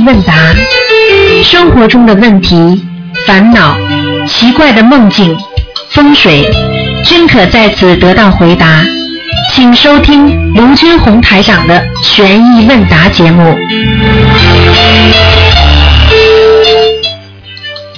[0.00, 0.32] 问答，
[1.44, 2.84] 生活中的问题、
[3.26, 3.76] 烦恼、
[4.26, 5.36] 奇怪的梦境、
[5.90, 6.50] 风水，
[7.04, 8.84] 均可在此得到回答。
[9.52, 13.56] 请收听卢军红台长的悬疑问答节目。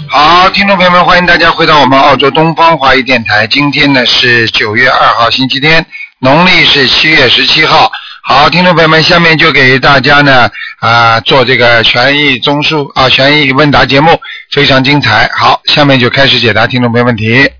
[0.09, 3.47] 好，听众朋友们，欢迎大家回到我们澳洲东方华语电台。
[3.47, 5.85] 今天呢是九月二号，星期天，
[6.21, 7.91] 农历是七月十七号。
[8.23, 10.49] 好，听众朋友们，下面就给大家呢
[10.85, 14.21] 啊做这个权益综述啊权益问答节目，
[14.53, 15.27] 非常精彩。
[15.35, 17.51] 好，下面就开始解答听众朋友问题。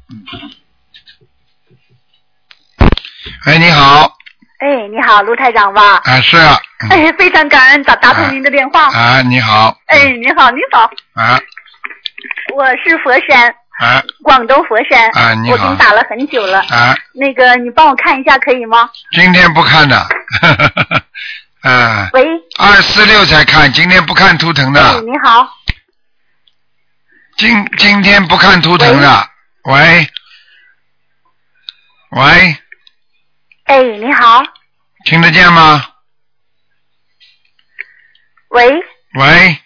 [3.47, 4.15] 哎，你好，
[4.59, 6.03] 哎，你好，卢台长吧？
[6.05, 8.91] 啊是啊，嗯哎，非常感恩打打通您的电话。
[8.93, 10.83] 啊你好，哎，你好，你好，
[11.15, 11.41] 啊
[12.55, 13.49] 我是佛山，
[13.81, 15.11] 啊广东佛山。
[15.13, 16.59] 啊你好我给你打了很久了。
[16.69, 18.91] 啊，那个，你帮我看一下可以吗？
[19.13, 20.07] 今天不看的，
[21.65, 22.23] 啊，喂，
[22.59, 24.81] 二四六才看，今天不看图腾的。
[24.83, 25.49] 哎，你好，
[27.39, 29.31] 今今天不看图腾的，
[29.65, 30.07] 喂，
[32.11, 32.57] 喂，
[33.65, 34.43] 哎，你好，
[35.07, 35.83] 听得见吗？
[38.51, 38.71] 喂，
[39.19, 39.59] 喂，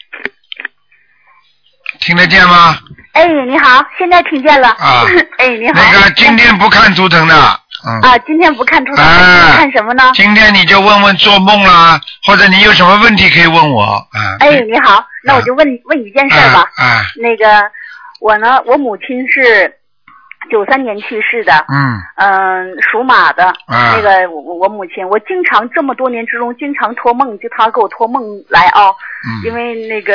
[1.98, 2.78] 听得见吗？
[3.14, 4.68] 哎，你好，现在听见了。
[4.68, 5.04] 啊。
[5.38, 5.74] 哎，你好。
[5.74, 9.56] 那个今天不看图腾的，嗯，啊，今天不看图腾，啊。
[9.56, 10.10] 看什么呢？
[10.14, 16.60] 今天你就问问做梦啦，或者你有什么问题可以问我，啊，哎，你好，那我就问问一件事儿吧。
[16.76, 17.44] 啊啊，那个，
[18.20, 19.72] 我呢，我母亲是
[20.50, 21.52] 九三年去世的。
[21.68, 22.00] 嗯。
[22.16, 23.94] 嗯，属马的，啊。
[23.94, 28.90] 那个我我母亲，我经常这么多年之中，经常托梦，就她给我托梦来啊、
[29.44, 30.14] 因嗯为那个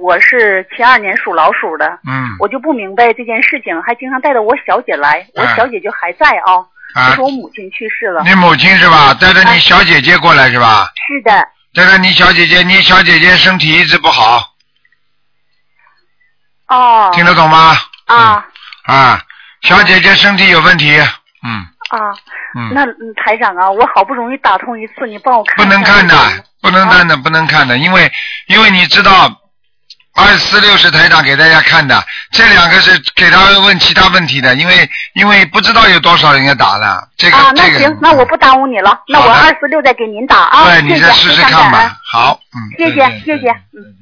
[0.00, 2.36] 我是七二年属老鼠的，嗯。
[2.38, 5.54] 我就不明白这件事情，还经常带着我小姐来，我啊。
[5.56, 6.62] 小姐就还在啊、
[6.94, 9.14] 啊是我母亲去世了，你母亲是吧？
[9.14, 10.88] 带着你小姐姐过来是吧？
[11.08, 11.30] 是的，
[11.74, 14.54] 带着你小姐姐，你小姐姐身体一直不好，
[16.68, 17.76] 哦，听得懂吗？
[18.06, 18.46] 啊。
[18.84, 19.20] 啊，
[19.62, 20.98] 小姐姐身体有问题，
[21.44, 21.66] 嗯。
[21.90, 21.98] 啊，
[22.56, 26.16] 嗯，那嗯台长啊，我好不容易打通一次，你帮我看不能看的，
[26.60, 28.10] 不能看的，不能看的，因为
[28.46, 29.28] 因为你知道，
[30.14, 41.96] 二四六是台长给大家看的，这两个是给他问其他问题的，因为因为不知道有多少人要打了，这个、啊，那这个行，那我不耽误你了，那我二十六再给您打啊，对，你再试试看吧。
[42.12, 43.96] 好，嗯，谢谢谢谢嗯。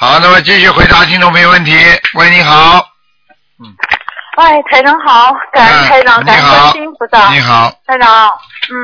[0.00, 1.76] 好，那么继续回答听众朋友问题。
[2.14, 2.88] 喂，你好，
[3.62, 3.72] 嗯。
[4.36, 7.30] 哎，台长好，感恩台长，嗯感恩你好观世音菩萨。
[7.30, 8.74] 你好，台长，嗯，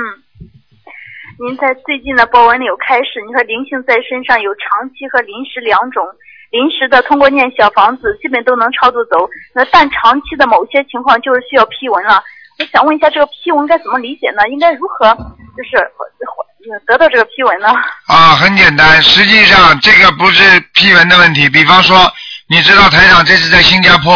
[1.38, 6.02] 您在最近的博文里有开示，您说灵性在身上有长期和临时两种，
[6.50, 12.20] 临时的通过念小房子基本都能超度走，那但长期的某些情况就是需要批文了。
[12.58, 14.48] 我想问一下，这个批文该怎么理解呢？
[14.50, 15.14] 应该如何
[15.54, 17.68] 就是呃得到这个批文呢？
[18.08, 21.48] 啊，很简单，实际上这个不是批文的问题。
[21.48, 22.12] 比方说，
[22.48, 24.10] 你知道台长这次在新加坡，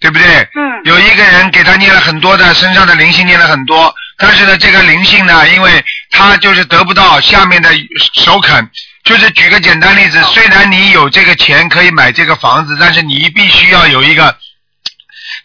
[0.00, 0.26] 对不对？
[0.54, 5.70] 嗯有一个人给他念了很多的身上的灵性念了很多，但是呢，这个灵性呢，因为
[6.10, 7.70] 他就是得不到下面的
[8.14, 8.70] 首肯。
[9.04, 14.36] 就是举个简单例子，虽然你有这个钱可以买这个房子，但是你必须要有一个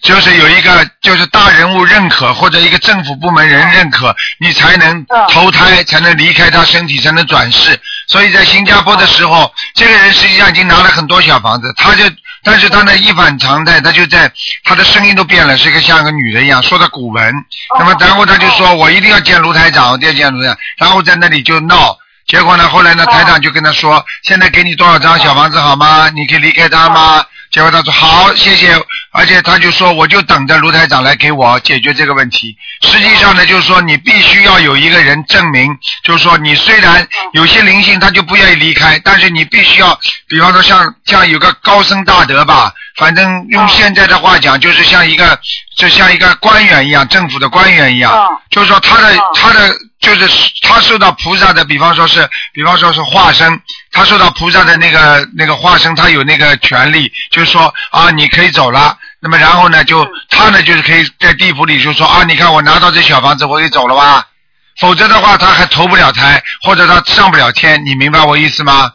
[0.02, 7.80] 就是有一个就是大人物认可或者一个政府部门人认可，你才能嗯投胎，才能离开他身体，才能转世。
[8.08, 12.04] 所以在新加坡的时候，这个人实际上已经拿了很多小房子，他就
[12.44, 14.32] 但是他呢一反常态，他就在
[14.64, 17.34] 他的声音都变了，是一个像个女人一样，说的古文。
[17.80, 21.98] 那么然后他就说我一定要见卢台长，我一定要见卢台长，然后在那里就闹。
[22.26, 26.10] 结果呢，后来呢，台长就跟他说，现在给你多少张小房子好吗？
[26.10, 27.24] 你可以离开他吗？
[27.54, 28.76] 结果他说好，谢谢。
[29.16, 32.58] 而且他就说，我就等着卢台长来给我解决这个问题。
[32.82, 35.70] 实际上呢，就是说你必须要有一个人证明，
[36.04, 45.40] 就是说你虽然有些灵性他就不愿意离开，但是你必须要，比方说像像有个高僧大德吧，反正用现在的话讲，就是像一个
[45.78, 53.62] 就像一个官员一样，政府的官员一样，嗯就是说他的嗯他的就是他受到菩萨的，比方说是，比方说是化身，
[53.92, 58.98] 他受到菩萨的那个那个化身，他有那个权利，就是说啊，你可以走了。
[59.22, 64.28] 那么然后呢，就他呢就是可以在地府里就说啊，你看我拿到这小房子，我可以走了吧？
[64.80, 68.92] 否则的话，他还投不了胎，或者他上不了天，你明白我意思吗？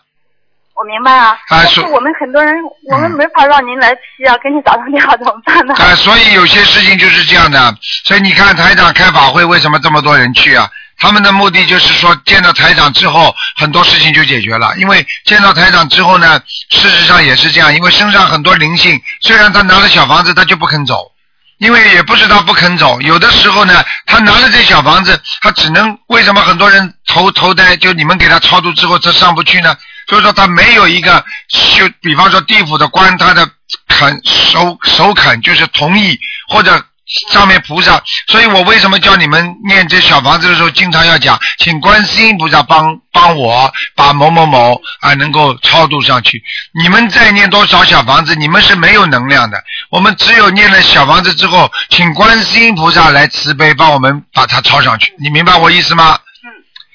[0.74, 2.54] 我明白啊，但是说我们很多人，
[2.92, 5.74] 我们嗯没法让您来批啊，给你打通电话怎么办呢？
[5.74, 7.74] 啊，所以有些事情就是这样的。
[8.04, 10.68] 所以你看台长开法会，为什么这么多人去啊？
[10.98, 14.74] 他们的目的就是说，见到台长之后，很多事情就解决了。
[14.78, 16.40] 因为见到台长之后呢，
[16.70, 21.12] 事实上也是这样，因为身上很多灵性，虽然他拿了小房子，他就不肯走。
[21.58, 29.76] 因为也不是他不肯走，有的时候呢，他拿了这小房子，他只能为什么很多人投投胎，就你们给他超度之后，他上不去呢？
[30.08, 33.48] 所以说他没有一个就比方说地府的官，他的
[33.88, 36.18] 肯首首肯就是同意
[36.48, 36.84] 或者。
[37.32, 46.42] 上面菩萨，所以我为什么叫你们念这小房子的时候，经常要讲，请观世音菩萨帮帮我把某某某啊能够超度上去。
[46.82, 49.62] 你们再念多少小房子，你们是没有能量的。
[49.90, 55.14] 我们只有念了小房子之后，请观世音菩萨来慈悲帮我们把它抄上去。
[55.18, 56.18] 你明白我意思吗？
[56.44, 56.48] 嗯。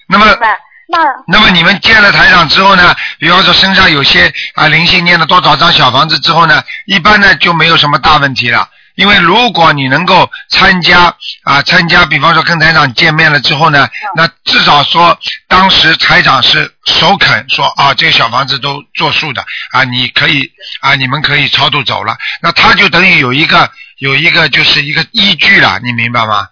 [0.07, 0.37] 那么。
[0.85, 2.93] 那那么你们见了台长之后呢？
[3.17, 6.61] 比方说身上有些啊灵性念了多少张小房子之后呢？
[6.85, 8.67] 一般呢就没有什么大问题了。
[8.95, 11.13] 因为如果你能够参加
[11.43, 15.17] 啊，参加，比方说跟台长见面了之后呢，那至少说
[15.47, 20.51] 当时台长是首肯说啊，这个小房子都作数的啊，你可以
[20.81, 26.47] 啊，你们可以超度走了，那他就等于有一个有一个就是一个依据了，你明白吗？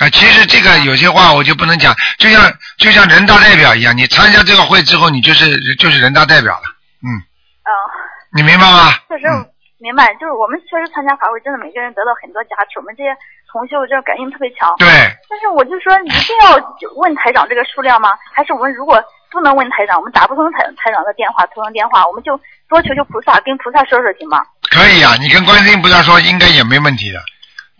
[0.00, 0.06] 嗯。
[0.06, 6.62] 啊，其实这个有些话我就不能讲，就像就像人大代表一样，你参加这个会之后，你就是就是人大代表了，
[7.02, 7.10] 嗯。
[7.18, 7.70] 哦。
[8.36, 8.92] 你明白吗？
[9.08, 9.50] 确实。
[9.84, 12.80] 明白，就是我们确实参加法会，真的每个人得到很多加持。
[12.80, 13.12] 我们这些
[13.52, 14.72] 同修，这感应特别强。
[14.80, 14.88] 对。
[15.28, 16.56] 但是我就说，一定要
[16.96, 18.16] 问台长这个数量吗？
[18.32, 18.96] 还是我们如果
[19.30, 22.32] 不能问台长，我们打不通台台长的电话，通电话，我们就
[22.66, 24.40] 多求求菩萨，跟菩萨说说行吗？
[24.72, 27.20] 可以啊，你跟观世音菩萨说，应该也没问题的。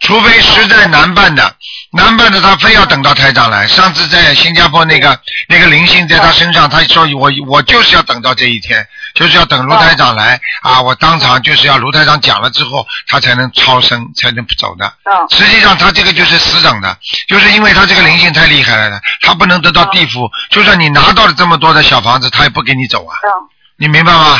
[0.04, 1.56] 除非实在难办的，
[1.90, 3.66] 难办的他非要等到台长来。
[3.66, 5.18] 上次在新加坡那个
[5.48, 10.82] 那个灵性在他身上，他说我我就是要等到这一天，就是要等卢台长来啊！
[10.82, 14.92] 我当场就是要卢台长讲了之后，他才能超生，才能走的。
[15.30, 20.30] 实际上他这个就是死等的，就是因为他这个灵性太厉害了，他不能得到地府。
[20.50, 23.16] 就算你拿到了这么多的小房子，他也不给你走啊。
[23.78, 24.38] 你明白吗？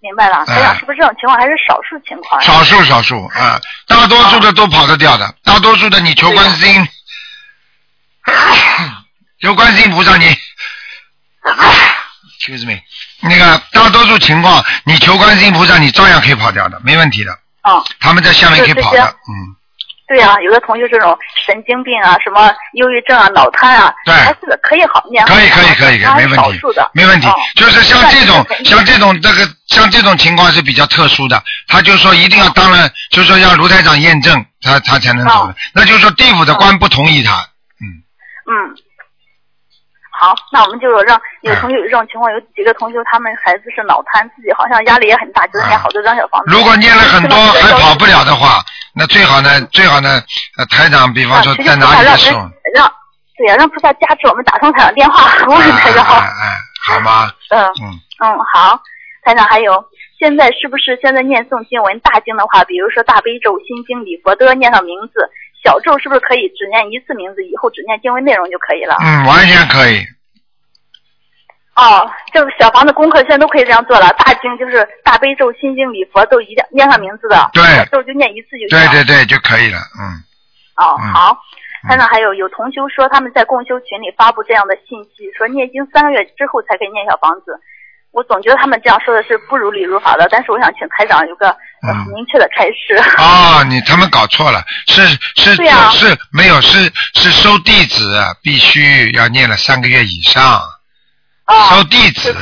[0.00, 2.40] 明白了，台长，是不是这种情况还是少数情况？
[2.40, 6.88] 少数少数啊，大多数的都跑得掉的，大多数的你求观世音，
[9.42, 10.26] 求观世音菩萨你
[12.38, 12.80] ，excuse me，
[13.20, 17.32] 那个大多数情况你求观世音菩萨你照样可以跑掉的，没问题的。
[17.62, 17.84] 哦。
[17.98, 19.57] 他们在下面可以跑的，嗯。
[20.08, 21.16] 对啊，有的同学这种
[21.46, 25.22] 神经病啊，什么忧郁症啊、脑瘫啊，对，还是可以好念。
[25.26, 26.60] 可以可以可以，没问题。
[26.94, 35.54] 没问题，就是像这种像这种这个像这种情况是比较特殊的，他就说一定要当然，就是说让卢台长验证，他他才能走的。
[35.74, 37.32] 那就是说地府的官不同意他，
[37.80, 37.84] 嗯。
[38.50, 38.74] 嗯。
[40.20, 46.50] 好，那我们就让有同学有这种情况，有几个同学他们孩子是脑瘫，自己好像压力也很大，就是念好多张小房子。
[46.50, 48.58] 如果念了很多还跑不了的话，
[48.98, 50.20] 那最好呢，最好呢，
[50.70, 52.40] 台长，比方说在哪里的时候，
[52.74, 52.92] 让
[53.36, 56.04] 对呀，让菩萨加持我们打通台长电话， 问台长。
[56.04, 57.30] 哎哎，好吗？
[57.50, 58.82] 嗯嗯嗯，好，
[59.22, 59.84] 台长还有，
[60.18, 65.30] 现在是不是现在念诵经文大经的话，比如说大悲咒、心经、礼佛都要念上名字？
[65.64, 68.96] 小咒是不是可以只念一次名字，以后只念经文内容就可以了？
[69.00, 70.02] 嗯，完全可以。
[71.78, 74.12] 哦，就是小房子功课现在都可以这样做了。
[74.18, 77.50] 大经就是大悲咒、心经、礼佛都一定念上名字的。
[77.54, 77.62] 对。
[77.92, 78.70] 咒就念一次就行。
[78.74, 79.78] 对对对，就可以了。
[79.94, 80.18] 嗯。
[80.74, 81.38] 哦，好。
[81.88, 87.54] 现在还有有同修说他们在共修群里发布这样的信息，说念经三个月之后才可以念小房子。
[88.10, 91.54] 我总觉得他们这样说的是不如理如法的，但是我想请台长有个
[92.12, 92.96] 明确的开示。
[93.16, 100.60] 啊，你他们搞错了，是是是没有是是收弟子必须要念了三个月以上，
[101.70, 102.34] 收弟子，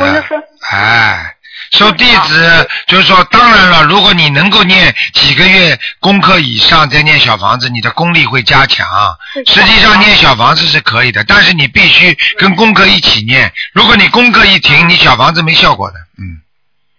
[0.71, 1.33] 哎。
[1.73, 8.87] 收弟子就是说，当然了，如果你能够念几个月功课以上再念小房子，你的功力会加强。
[9.47, 13.53] 实际上念小房子是可以的，但是你必须跟功课一起念。
[13.73, 15.97] 如果你功课一停，你小房子没效果的。
[16.19, 16.39] 嗯。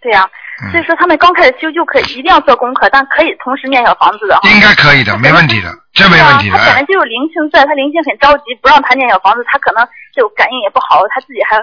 [0.02, 0.28] 对呀，
[0.70, 4.38] 所以说他们刚开始修就可以一定要做功课，但可以同时念小房子的。
[4.44, 6.58] 应该可以的，没问题的，这没问题的。
[6.58, 9.82] 他本来就有灵性在，他灵性很着急，不让他念小房子，他可能
[10.14, 11.56] 就感应也不好，他自己还。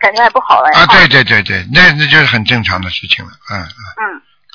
[0.00, 0.86] 感觉还不好了啊！
[0.86, 3.60] 对对对对，那那就是很正常的事情了，嗯
[4.00, 4.02] 嗯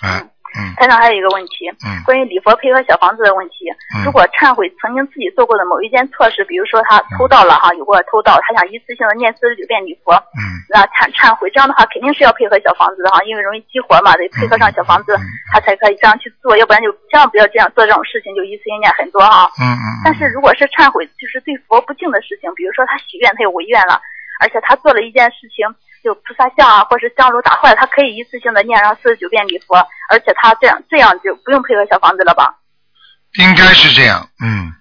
[0.04, 0.74] 嗯嗯。
[0.76, 3.70] 台长还有一个问题，嗯，关于礼佛配合小房子的问题，
[4.04, 10.42] 如果忏悔曾经自己做过的某一件错事，比如说他偷盗了哈，有过偷盗，他想一次性的念四十九遍礼佛，嗯，
[10.74, 15.14] 那忏忏悔，这样的话肯定是要配合小房子的哈，因为容易激活嘛，得配合上小房子，
[15.52, 19.86] 他才可以这样去做，要不然就千万不要这样做这种事情，就一次性念很多哈，嗯嗯。
[20.04, 24.02] 但是如果是忏悔，就是对佛不敬的事情，比如说他许愿，他有违愿了。
[24.40, 25.66] 而且他做了一件事情，
[26.04, 29.76] 就菩萨像啊，或是香炉打坏了，他可以一次性的念上四十九遍礼佛，
[30.10, 32.56] 而且他这样这样就不用配合小房子了吧？
[33.40, 34.72] 应该是这样，嗯。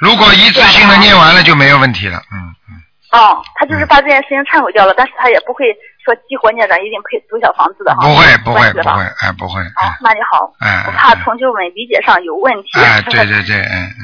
[0.00, 2.36] 如果一次性的念完了就没有问题了，嗯
[2.68, 2.74] 嗯。
[3.12, 5.66] 哦，他就是把这件事情忏悔掉了，但是他也不会
[6.04, 8.02] 说激活孽障一定配租小房子的哈？
[8.02, 10.52] 不会不会不会，哎不会，哦，那就好。
[10.58, 12.80] 哎我怕同学们理解上有问题。
[12.80, 14.02] 哎对对对，嗯嗯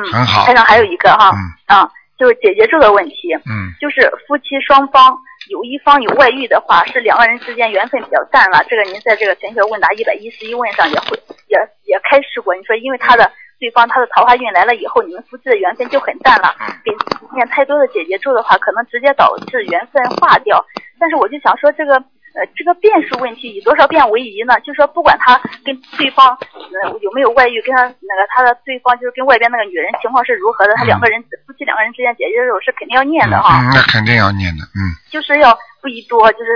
[0.00, 5.16] 嗯，很好台上还有一个哈，嗯啊，就是解决这个问题，嗯就是夫妻双方
[5.48, 8.62] 有一方有外遇的话，是两个人之间缘分比较淡了。
[8.68, 11.16] 这个您在这个玄学问答一百一十一问上也会
[11.48, 16.92] 也也开示过，你说因为他的对方他的桃花运来了以后，你们夫妻的缘分就很淡了，给
[17.34, 20.62] 念太多的姐姐咒的话，可能直接导致缘分化掉。
[21.00, 22.04] 但是我就想说这个。
[22.32, 24.54] 呃，这个变数问题以多少变为宜呢？
[24.60, 25.34] 就是说，不管他
[25.64, 31.20] 跟对方呃有没有外遇，跟他那个他的对方就是跟外边那个女人情况是如何的，他两个人
[31.60, 33.60] 夫妻两个人之间姐姐咒是肯定要念嗯的哈。
[33.60, 34.80] 嗯，那肯定要念的，嗯。
[35.12, 35.52] 就是要
[35.82, 36.48] 不宜多，就是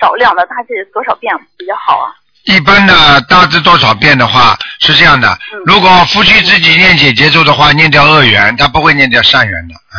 [0.00, 2.14] 少量的，它是多少遍比较好啊？
[2.44, 9.98] 一般的大致多少遍的话是这样的，嗯如果夫妻自己念解结咒的话，念掉恶缘，他不会念掉善缘的，嗯。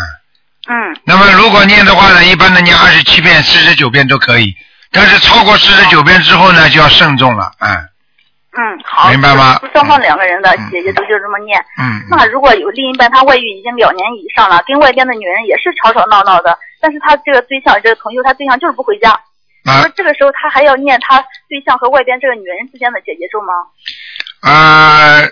[0.68, 4.56] 嗯那么如果念的话呢，一般的念二十七遍、四十九遍都可以，
[4.90, 7.76] 但是超过四十九遍之后呢，就要慎重了，嗯
[8.58, 11.60] 嗯，好，明白吗就是双方两个人的嗯姐姐都就这么念。
[11.78, 12.02] 嗯。
[12.10, 19.12] 那如果有另一半他外遇已经两年以上了，跟外边的女人也是吵吵闹闹的，但是他这个对象这个同修他对象就是不回家，
[19.66, 21.20] 啊那这个时候他还要念他
[21.50, 23.54] 对象和外边这个女人之间的姐姐咒吗？
[24.42, 25.24] 呃，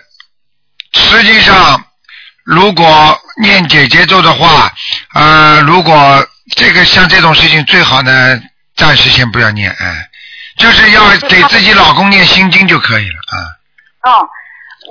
[0.92, 1.82] 实际上，
[2.44, 4.70] 如果念姐姐咒的话，
[5.14, 6.26] 呃，如果
[6.56, 8.40] 这个像这种事情，最好呢，
[8.76, 10.08] 暂时先不要念，哎、
[10.56, 13.36] 就是要给自己老公念心经就可以了啊。
[14.06, 14.28] 嗯，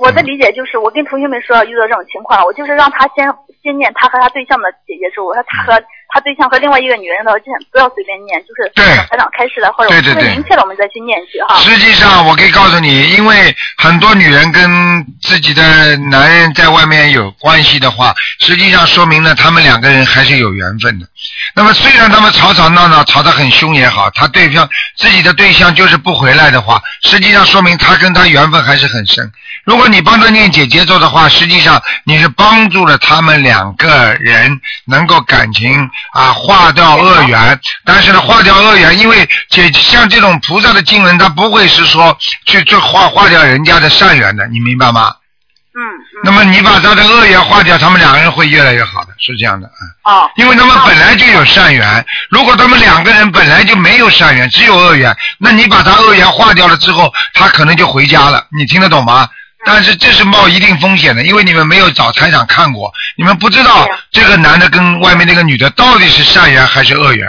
[0.00, 5.82] 我的理解就是，我跟同学们说遇到这种情况，我就是让他先先念他和他对象的姐姐咒，我说他和
[6.14, 11.58] 他对象和另外一个女人的，就不要随便念，就是对台长开始了，或者对对明确了，我们再去念去哈。
[11.58, 21.06] 实际上，我可以告诉你，因为很多女人跟自己的男人在外面有关系的话，实际上说明了他们两个人还是有缘分的。
[21.56, 29.28] 那么虽然他们吵吵闹闹，吵得很凶也好，他对象自己的对象就是不回来的话，实际上说明他跟他缘分还是很深。
[29.64, 37.58] 如果你帮他念姐姐咒的话，实际上你是帮助了他们两个人能够感情啊化掉恶缘。
[37.84, 45.14] 但是呢，化掉恶缘，因为姐像这种菩萨的经文，他不会是说去去化化掉人家的善缘的，你明白吗？
[45.76, 46.22] 嗯嗯。
[46.24, 49.66] 那么你把他的恶缘化掉，他们两个人会越来越好的，是这样的，
[50.02, 50.22] 啊。
[50.22, 50.30] 哦。
[50.36, 59.28] 因为他们本来就有善缘，如果他们两个人本来就没有善缘，只有恶缘，那你把他恶缘化掉了之后，他可能就回家了，你听得懂吗？
[59.64, 67.26] 但是这是冒一定风险的，因为你们没有找台长看过，你们不知道这个男的跟外面那个女的到底是善缘还是恶缘，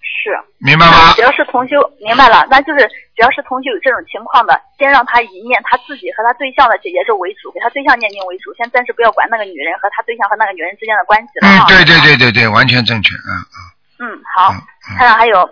[0.00, 0.30] 是。
[0.62, 1.22] 明白吗只？
[1.22, 2.86] 要是同修，明白了，那就是
[3.16, 13.34] 只要是同修有这种情况的，先让他以念他自己和他对象的姐姐咒为主，给他对象念经为主，先暂时不要管那个女人和他对象和那个女人之间的关系了啊。，嗯对对对对对，完全正确，嗯
[14.06, 14.54] 嗯，嗯好。
[14.96, 15.50] 看看还有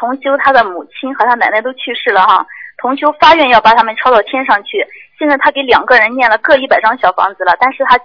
[0.00, 2.40] 同修他的母亲和他奶奶都去世了哈，
[2.80, 4.80] 同修发愿要把他们抄到天上去。
[5.18, 7.98] 现在他给两个人念了各一百张小房子了，但是他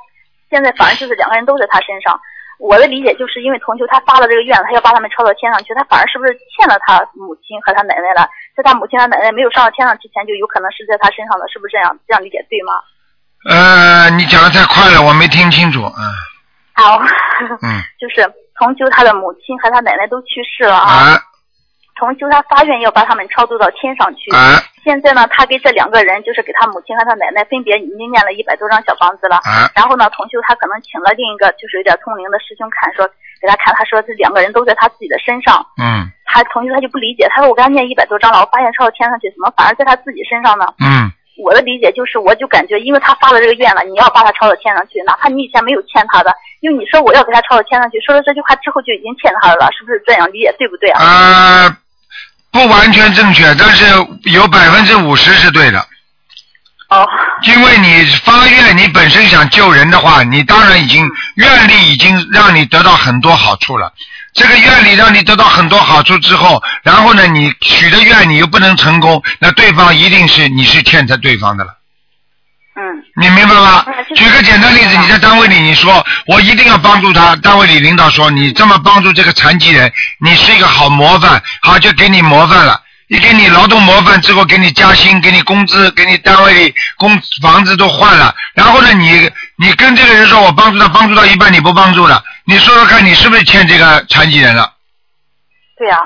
[0.50, 2.20] 现在反而就是两个人都在他身上。
[2.60, 8.30] 我的理解就是因为同修他发了这个愿，他要把他们抄到天上去，他反而是不是欠了他母亲和他奶奶了？
[8.56, 11.98] 在他母亲和奶奶没有上到天上之前，就有可能是在他身上的，是不是这样？
[12.08, 12.74] 这样理解对吗？
[13.50, 16.02] 呃，你讲的太快了，我没听清楚，嗯
[16.78, 17.02] 好，
[17.66, 18.22] 嗯 就是
[18.60, 20.86] 同修他的母亲和他奶奶都去世了啊。
[20.86, 21.18] 啊
[21.96, 24.32] 同修他发愿要把他们超度到天上去。
[24.32, 29.38] 啊现在呢，他给这两个人，就是给他母亲和他奶奶，分别已经念了一百多张小房子了。
[29.46, 33.06] 啊然后呢，同修他可能请了另一个就是有点通灵的师兄看，说
[33.40, 35.64] 给他看，他说这两个人都在他自己的身上。
[35.78, 40.66] 嗯他同修他就不理解，他说我给他念一百多张了，我发现超到天上去，怎么反而在他自己身上呢？
[40.80, 41.12] 嗯
[41.44, 51.02] 我的理解就是，我就感觉，因为他发了这个愿了，你要把他抄到天上去，哪怕你以前没有欠他的，因为你说我要给他抄到天上去，说了这句话之后就已经欠他的了，是不是这样理解对不对啊？
[51.02, 51.78] 呃，
[52.52, 53.86] 不完全正确，但是
[54.32, 55.80] 有百分之五十是对的。
[56.90, 57.08] 哦。
[57.44, 63.92] 因为你发愿，你本身想救人的话，你当然已经愿力已经让你得到很多好处了。
[64.34, 71.78] 这个愿力让你得到很多好处之后，然后呢，你许的愿你又不能成功，那对方一定是你是欠他对方的了。
[72.76, 73.04] 嗯。
[73.18, 73.86] 你明白吗？
[74.16, 82.82] 举个简单例子，你在单位里，你说我一定要帮助他，单位里领导说你这么帮助这个残疾人，你是一个好模范，好就给你模范了。
[83.12, 87.10] 一给你劳动模范之后，给你加薪，给你工资，给你单位里工
[87.42, 88.34] 房子都换了。
[88.54, 94.72] 然后呢，你你跟这个人说我帮助他，帮助到一半你不帮助了，你说说看你是不是欠这个残疾人了？
[95.78, 95.98] 对呀、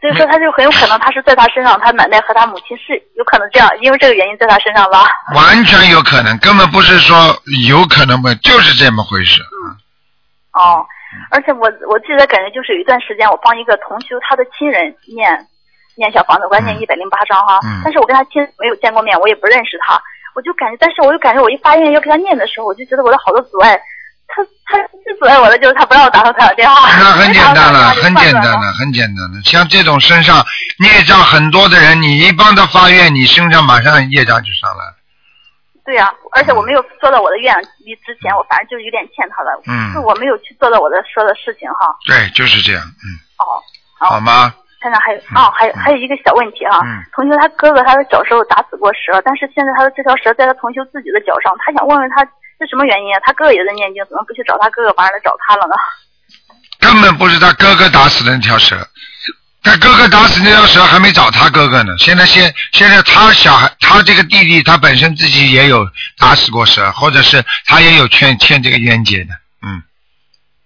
[0.00, 5.02] 所以说他就很有可能他是在他身上，他奶奶和他母亲是有可能这样，因为这个原因在他身上吧。
[5.34, 9.42] 完全有可能，根本不是说有可能不，就是这么回事。
[9.42, 9.74] 嗯
[10.52, 10.86] 哦，
[11.32, 15.48] 而且我我记得感觉就是有一段时间，我帮一个同修他的亲人念
[15.96, 17.58] 念小房子，我念嗯一百零八章哈。
[17.64, 20.00] 嗯但是我跟他亲没有见过面，我也不认识他，
[20.34, 23.76] 我就感觉，但是我就感觉我一发愿要给他念的时候，我就觉得我的好多阻碍，
[24.28, 26.88] 他他最阻碍我的就是他不让我打通他的电话。
[26.98, 29.42] 那很简单了，没 很简单了，很简单的。
[29.44, 30.44] 像这种身上
[30.78, 34.96] 孽障很多的人，你一帮他发愿，你身上马上业障就上来了。
[35.84, 37.52] 对呀、而且我没有做到我的愿，
[37.84, 41.88] 离之前我反正就是有点欠他的，嗯是我没有去做到我的说的事情哈。
[42.06, 43.44] 对，就是这样，嗯，哦，
[43.98, 44.54] 好吗？
[44.82, 52.24] 现在还有嗯哦，还有嗯还有一个小问题哈，嗯同学他哥哥他的小时候打死过蛇，但是现在他的这条蛇在他同修自己的脚上，他想问问他
[52.58, 53.20] 是什么原因啊？
[53.24, 55.74] 他哥哥也在念经，怎么不去找他哥哥，反而来找他了呢？
[56.82, 58.76] 根本不是他哥哥打死的那条蛇，
[59.62, 61.94] 他哥哥打死那条蛇还没找他哥哥呢。
[61.98, 65.86] 现在现现在他小孩，他这个弟弟，他本身自己也有
[66.18, 69.41] 打死过蛇，或者是他也有欠欠这个冤结的，嗯，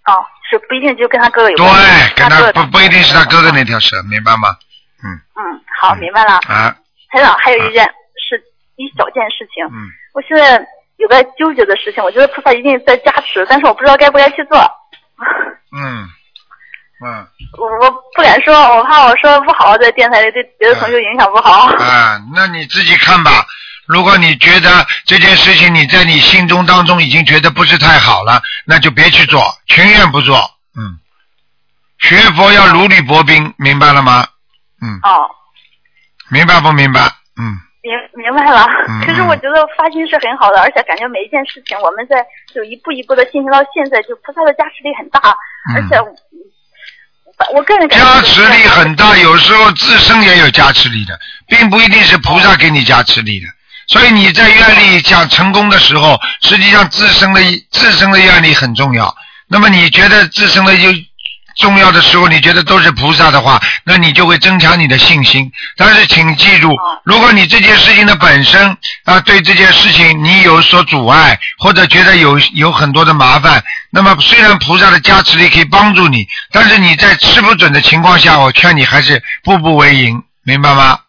[0.07, 1.75] 哦，是不一定就跟他哥哥有对关
[2.07, 4.49] 系，，跟他不不一定是他哥哥那条蛇，明白吗？
[5.03, 6.35] 嗯，嗯好，明白了。
[6.47, 6.75] 啊，
[7.11, 7.83] 台长，还有一件
[8.17, 8.41] 是
[8.77, 10.65] 一小件事情，嗯，我现在
[10.97, 14.57] 有个纠结的事情，我觉得菩萨一定在加持，但是我不知道该不该去做。
[15.77, 16.07] 嗯，
[17.05, 17.27] 嗯，
[17.59, 21.67] 我我不敢说，我怕我说不好，在电台里对别的同学影响不好。
[21.75, 23.31] 啊，那你自己看吧。
[23.87, 30.37] 如果你觉得这件事情你在你心中当中已经觉得不是太好了，那就别去做，情愿不做。
[30.75, 30.99] 嗯，
[31.99, 34.27] 学佛要如履薄冰，明白了吗？
[34.81, 35.29] 嗯，哦，
[36.29, 37.01] 明白不明白？
[37.39, 39.01] 嗯，明明白了嗯。
[39.05, 45.35] 可是我觉得发心是很好的，而且感觉每一件事情我们在就一步一步的进行到现在，就菩萨的加持力很大，
[45.73, 46.13] 而且我
[47.55, 51.17] 我个人感觉加持力很大，有时候自身也有加持力的，
[51.47, 53.47] 并不一定是菩萨给你加持力的。
[53.87, 57.41] 所以你在愿力想成功的时候，实际上自身的
[57.71, 59.15] 自身的愿力很重要。
[59.47, 60.93] 那么你觉得自身的有
[61.57, 65.49] 重要的时候，你觉得都是菩萨的话，那你就会增强你的信心。
[65.77, 80.99] 但是请记住，如果你这件事情的本身啊，对这件事情你有所阻碍，或者觉得有有很多的麻烦，那么虽然菩萨的加持力可以帮助你，但是你在吃不准的情况下，我劝你还是步步为营，明白吗？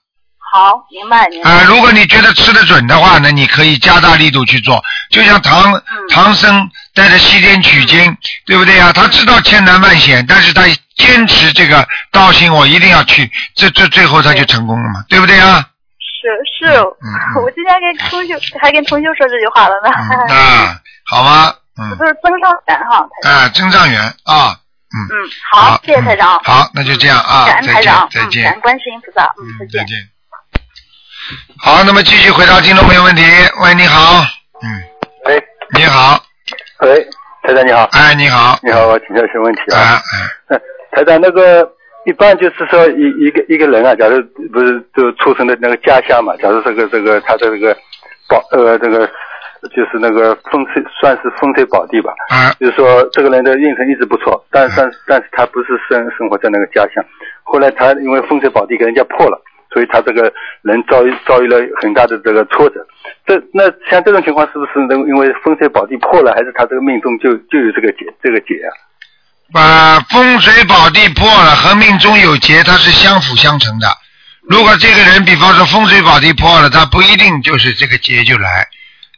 [0.52, 1.50] 好，明白明白。
[1.50, 4.82] 啊，如果你觉得吃得准的话呢，你可以加大力度去做。
[5.10, 10.62] 就像唐嗯唐僧带着西天取经，对不对啊、他知道千难万险，但是他
[10.96, 15.64] 坚持这个道心，我一定要去，这这最后他就成功了嘛，对不对啊？
[16.20, 16.80] 是是，
[17.40, 19.90] 我今天跟同修还跟同修说这句话了呢。
[19.94, 21.54] 嗯啊，好吗？
[21.80, 24.56] 嗯这都是增上缘哈，啊，增上缘啊，
[24.90, 25.14] 嗯，嗯，
[25.52, 26.40] 好，谢谢嗯台长。
[26.42, 28.60] 好，那就这样啊，感恩再见台长，，再见嗯，感恩。
[28.62, 29.84] 观世音菩萨，嗯，再嗯，见再。
[29.86, 30.17] 见。
[31.60, 33.22] 好，那么继续回答听众朋友问题。
[33.62, 34.22] 喂，你好，
[34.62, 34.68] 嗯，
[35.26, 35.42] 喂
[35.76, 36.18] 你好，
[36.80, 37.06] 喂，
[37.42, 40.02] 台长你好，哎，你好，你好，我请教一些问题啊，啊。
[40.48, 40.60] 哎，嗯
[40.92, 41.70] 台长，那个
[42.06, 47.76] 一般就是说一一个一个人啊，假如不是就出生的那个家乡嘛，假如这个这个他的这个
[48.26, 49.06] 宝呃这个
[49.74, 57.04] 就是那个风水算是风水宝地吧，啊，就是说这个人的运程一直不错，但但但是他不是生生活在那个家乡，
[57.42, 59.38] 后来他因为风水宝地给人家破了，
[59.72, 62.86] 所以他这个人遭遇遭遇了很大的这个挫折。
[63.26, 68.70] 这那像这种情况是不是能因为风水宝地破了，还是他这个命中就就有这个劫这个劫啊？
[69.52, 73.88] 把风水宝地破了和命中有劫，它是相辅相成的。
[74.42, 78.66] 如果这个人，比方说风水宝地破了，他不一定就是这个劫就来。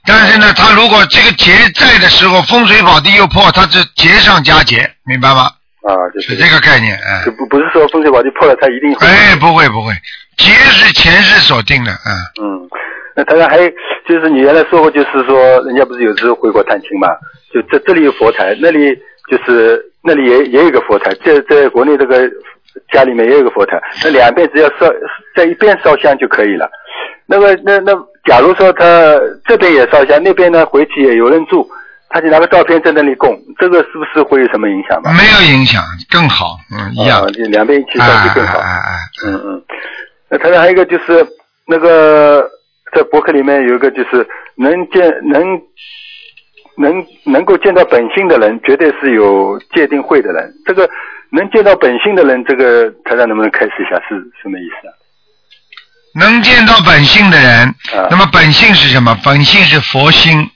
[0.06, 5.50] 但是呢，他如果这个劫在的时候，风水宝地又破，他是劫上加劫，明白吗？
[5.82, 9.06] 啊，就是这个概念，哎就，不不是说风水宝地破了，他一定会。
[9.06, 9.92] 哎，不会不会，
[10.36, 12.12] 劫是前世所定的，嗯，
[12.42, 12.68] 嗯，
[13.16, 13.70] 那当然还有
[14.06, 17.08] 就是你原来说过，就是说人家不是有时候回国探亲嘛，
[17.52, 18.94] 就这这里有佛台，那里
[19.30, 22.28] 就是那里也也有个佛台，在在国内这个
[22.92, 24.86] 家里面也有个佛台，那两边只要烧
[25.34, 26.70] 在一边烧香就可以了。
[27.26, 27.92] 那么那那
[28.24, 28.84] 假如说他
[29.46, 31.66] 这边也烧香，那边呢回去也有人住，
[32.10, 35.12] 他就拿个照片在那里供，这个是不是会有什么影响吧？
[35.12, 38.58] 没有影响，更好，嗯，一样啊，，就两边一起烧哎就更好。
[38.58, 39.62] 哎哎，嗯嗯，
[40.28, 41.24] 那当然还有一个就是
[41.66, 42.44] 那个
[42.92, 45.40] 在博客里面有一个就是能见能
[46.76, 50.52] 能能够见到本性的人，绝对是有界定会的人。
[50.66, 50.90] 这个
[51.30, 54.92] 能见到本性的人，这个台长能不能开始一下是什么意思啊？
[56.16, 59.16] 能见到本性的人，啊那么本性是什么？
[59.24, 60.50] 本性是佛心，嗯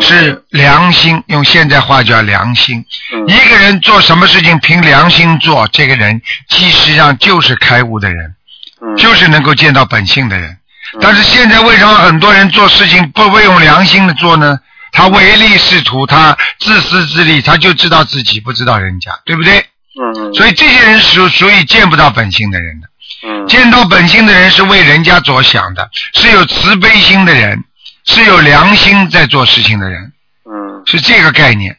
[0.00, 2.84] 是良心，用现在话叫良心。
[3.12, 8.34] 嗯一个人做什么事情凭良心做，这个人其实上就是开悟的人，
[8.82, 10.56] 嗯就是能够见到本性的人。
[11.00, 14.58] 但是现在为什么很多人做事情不不用良心的做呢？
[14.90, 19.58] 他唯利是图，他自私自利，他就知道自己，不知道人家，对不对？
[19.58, 20.34] 嗯嗯。
[20.34, 22.88] 所以这些人属属于见不到本性的人的。
[23.26, 27.64] 嗯见到本性的人是为人家着想的，是有慈悲心的人，
[28.08, 30.12] 是有良心在做事情的人，
[30.44, 31.76] 嗯，是这个概念。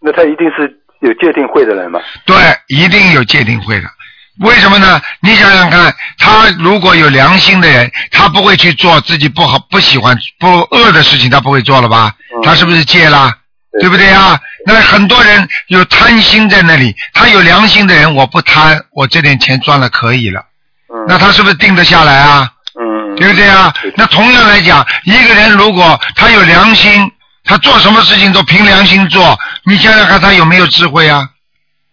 [0.00, 2.00] 那他一定是有戒定会的人嘛？
[2.24, 2.36] 对，
[2.68, 3.88] 一定有界定会的。
[4.40, 5.00] 为什么呢？
[5.20, 12.14] 你想想看，他如果有良心的人，他不会去做自己不好、不喜欢、不恶的事情，他不会做了吧？
[12.34, 13.32] 嗯他是不是戒了？
[13.72, 14.38] 对对不对啊？
[14.66, 20.40] 那很多人有贪心在那里，他有良心的人，我不贪，我这点钱赚了可以了，
[20.94, 22.48] 嗯，那他是不是定得下来啊？
[23.12, 23.72] 嗯，对不对啊？
[23.96, 27.10] 那同样来讲，一个人如果他有良心，
[27.44, 31.20] 他做什么事情都凭良心做，你想想看他有没有智慧啊？
[31.22, 31.28] 嗯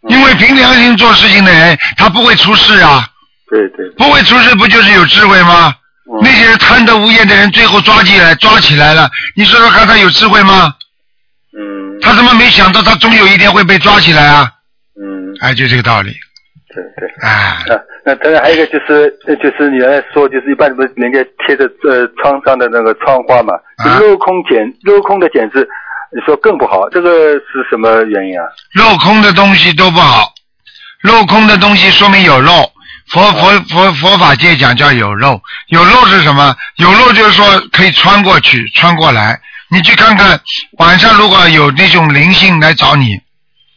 [0.08, 3.05] 因为凭良心做事情的人，他不会出事啊，
[3.49, 5.75] 对对，不会出事不就是有智慧吗？
[6.12, 10.73] 嗯那些人贪得无厌的人，最后抓起来抓起来了，你说说看他有智慧吗？
[11.53, 14.49] 嗯他怎么没想到他终有一天会被抓起来啊？
[14.95, 16.15] 嗯，哎，就这个道理，
[16.73, 17.10] 对对。
[17.21, 25.67] 哎，啊，那当然还有一个就是，呃就是你原来说，就是一般不是人家贴着呃窗上的那个窗花嘛，啊镂空剪镂空的剪字，
[26.13, 28.45] 你说更不好，这个是什么原因啊？
[28.75, 30.32] 镂空的东西都不好，
[31.03, 32.51] 镂空的东西说明有漏。
[33.12, 36.55] 佛佛佛佛法界讲叫有漏，有漏是什么？
[36.75, 39.39] 有漏就是说可以穿过去，穿过来。
[39.71, 40.39] 你去看看，
[40.77, 43.15] 晚上如果有那种灵性来找你，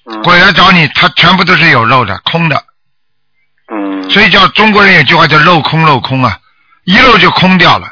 [0.04, 2.62] 嗯鬼来找你，它全部都是有漏的，空的。
[4.02, 6.36] 嗯所以叫中国人有句话叫镂空镂空啊，
[6.84, 7.86] 一漏就空掉了，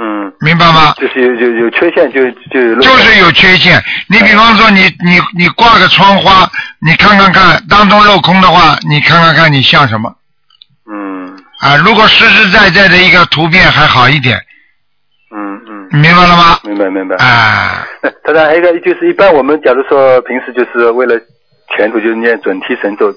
[0.00, 0.94] 嗯，明白吗？
[0.98, 3.82] 就是有有有缺陷就就就是有缺陷。
[4.08, 6.48] 你比方说你你你挂个窗花，
[6.80, 10.12] 你看看看当中镂空的话，你看看看你像什么
[10.90, 11.76] 嗯啊？
[11.76, 14.38] 如果实实在在的一个图片还好一点，
[15.34, 16.58] 嗯嗯，明白了吗？
[16.64, 17.16] 明白明白。
[17.16, 21.18] 啊，那当然还有一个就是，一般我们假如说平时就是为了
[21.76, 23.12] 前途，就是念准提神咒，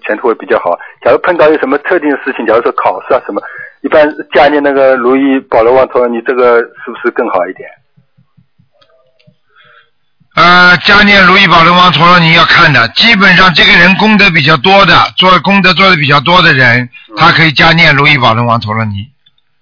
[0.00, 0.78] 前途会比较好。
[1.04, 3.42] 假如碰到有什么特定的事情，假如说考试啊什么，
[3.82, 7.68] 一般加念那个如意宝轮王陀罗尼，这个是不是更好一点？
[10.36, 19.08] 呃，加念如意宝轮王陀罗尼要看的，基本上这个人功德比较多的，做功德做的比较多的人，他可以加念如意宝轮王陀罗尼。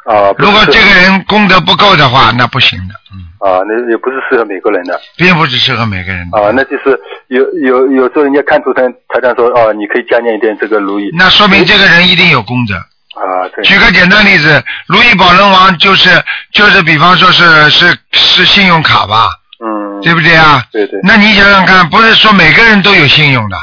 [0.09, 6.41] 啊，如果这个人功德不够的话，那不行的，嗯，啊，那也不是适合每个人的并不是适合每个人的。
[6.41, 12.75] 啊，那就是有有有时候人家看图腾，台长说哦，你可以加念一点这个如意那说明这个人一定有功德。
[13.19, 16.09] 啊，对，举个简单例子，如意宝轮王就是
[16.53, 19.29] 就是，比方说是是是信用卡吧，
[19.63, 20.63] 嗯，对不对啊？
[20.71, 23.57] 对对，那你想想看，不是说每个人都有信用的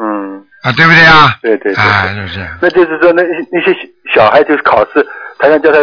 [0.00, 1.36] 嗯，啊，对不对啊？
[1.42, 2.56] 对对对啊，是这样。
[2.62, 3.76] 那就是说，那那些
[4.14, 5.04] 小孩就是考试，
[5.40, 5.78] 台上叫他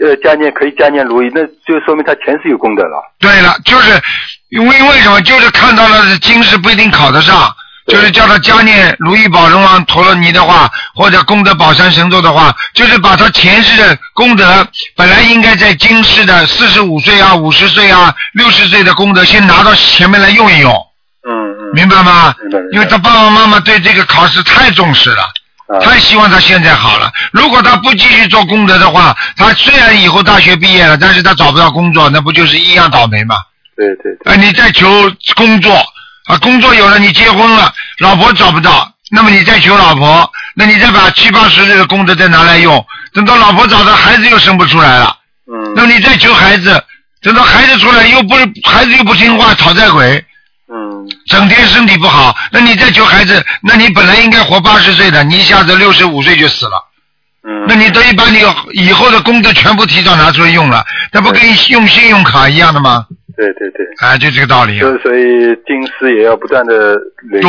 [0.00, 3.02] 呃加念可以加念如意，那就说明他前世有功德了。
[3.20, 4.00] 对了，就是
[4.48, 5.20] 因为为什么？
[5.22, 7.54] 就是看到了今世不一定考得上，
[7.86, 20.72] 就是叫他加念如意宝龙王陀罗尼的话，或者功德宝山神咒的话，就是把他前世的功德本来应该在今世的四十五岁啊、五十岁啊、六十岁的功德，先拿到前面来用一用，
[21.28, 22.34] 嗯嗯，明白吗？
[22.40, 25.22] 明白明白因为他爸爸妈妈对这个考试太重视了。
[25.68, 25.78] 啊。
[25.80, 27.10] 太希望他现在好了。
[27.32, 33.36] 如果他不继续做功德的话，他虽然以后大学毕业了，但是他找不到工作，那不就是一样倒霉吗？
[33.76, 34.86] 对对对，啊，你再求
[35.34, 35.74] 工作
[36.26, 45.16] 啊，工作有了，你结婚了，老婆找不到，那么你再求老婆，那你再把七八十岁的功德再拿来用，等到老婆找到，孩子又生不出来了，
[45.50, 45.72] 嗯。
[45.74, 46.84] 那么你再求孩子，
[47.22, 50.24] 等到孩子出来又不是孩子又不听话，讨债鬼，嗯
[51.32, 56.72] 整天身体不好，那你再求孩子，那你本来应该活八十岁的，你一下子六十五岁就死了，
[57.48, 58.38] 嗯，那你等于把你
[58.74, 61.40] 以后的工资全部提早拿出来用了，那不跟
[61.70, 63.06] 用信用卡一样的吗？
[63.34, 64.82] 对对对，啊，就这个道理啊。
[64.82, 66.98] 就所以经师也要不断的。
[67.30, 67.40] 对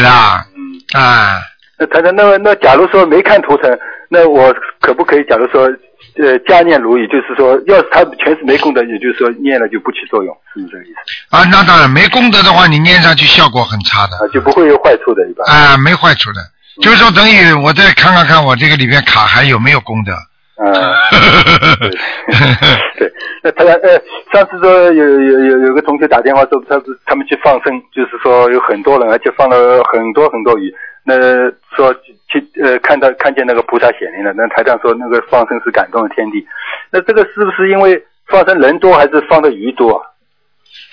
[0.00, 1.38] 啦，嗯，啊，
[1.78, 3.70] 那那么那假如说没看图层，
[4.08, 5.68] 那我可不可以假如说
[6.16, 11.36] 呃加念如意，就是说要是他全是没功德，也就是说念了就不起作用，是不是这个意思？
[11.36, 15.46] 啊，那当然没功德的话，你念上去效果很差的，啊，就不会有坏处的，一般。
[15.48, 16.40] 啊，没坏处的。
[16.80, 20.12] 就是说，等于我再看看看我这个里面卡还有没有功德。
[20.60, 20.92] 啊，
[21.80, 21.88] 对
[23.08, 23.98] 对，那他呃，
[24.30, 30.70] 上次说有有有有个同学打电话说，他是他们去放生，就是说有很多人，而且放了很多很多鱼。
[31.16, 31.92] 那说
[32.28, 36.46] 去呃看到看见那个菩萨显灵了，那台长说那个放生是感动了天地。
[36.90, 40.00] 那这个是不是因为放生人多还是放的鱼多？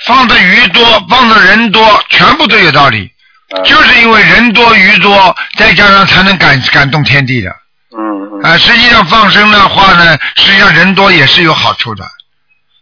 [0.06, 3.12] 放的鱼多，放的人多，全部都有道理。
[3.56, 7.50] 啊，就是因为人多鱼多，再加上才能感感动天地的。
[7.96, 12.04] 嗯嗯啊，实际上放生的话呢，实际上人多也是有好处的。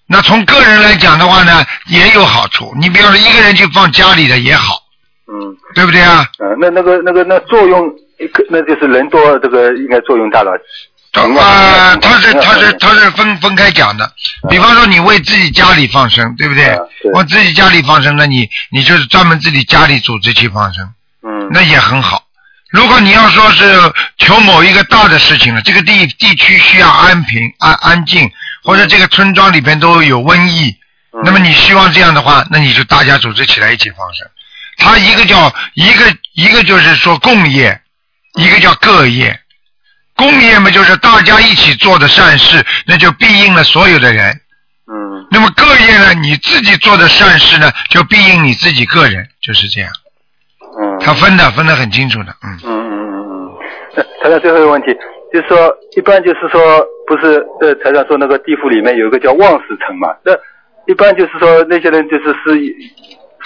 [0.08, 2.74] 那从个人来讲的话呢，也有好处。
[2.80, 4.82] 你比方说一个人去放家里的也好，
[5.28, 6.26] 嗯对不对啊？
[6.40, 7.92] 嗯，那那个那个那作用，
[8.50, 10.52] 那就是人多，这个应该作用大了。
[11.14, 14.12] 啊，他是他是他是分分开讲的。
[14.50, 17.12] 比方说你为自己家里放生，对不对啊对？
[17.14, 20.84] 为自己家里放生，那你你就是专门自己家里组织去放生，
[21.24, 22.24] 嗯那也很好。
[22.72, 23.64] 如果你要说是
[24.18, 28.30] 求某一个大的事情了，这个地地区需要安平安安静，
[28.64, 30.76] 或者这个村庄里边都有瘟疫，
[31.14, 34.28] 嗯那么你希望这样的话，那你就大家组织起来一起放生。
[34.78, 37.80] 它一个叫一个一个就是说共业，
[38.36, 39.40] 一个叫个业。
[40.16, 44.32] 共业嘛，就是大家一起做的善事，那就庇应了所有的人。
[44.88, 49.90] 嗯那么个业呢，你自己做的善事呢，就庇应你自己个人，就是这样。
[50.80, 51.00] 嗯。
[51.00, 52.60] 他分的分的很清楚的，嗯。
[52.64, 53.58] 嗯嗯嗯嗯。
[53.96, 54.88] 那台长最后一个问题
[55.34, 60.32] 就是说，一般就是说，不是呃，台长说那个地府里面有一个叫望死城嘛，那
[60.88, 62.58] 一般就是说那些人就是是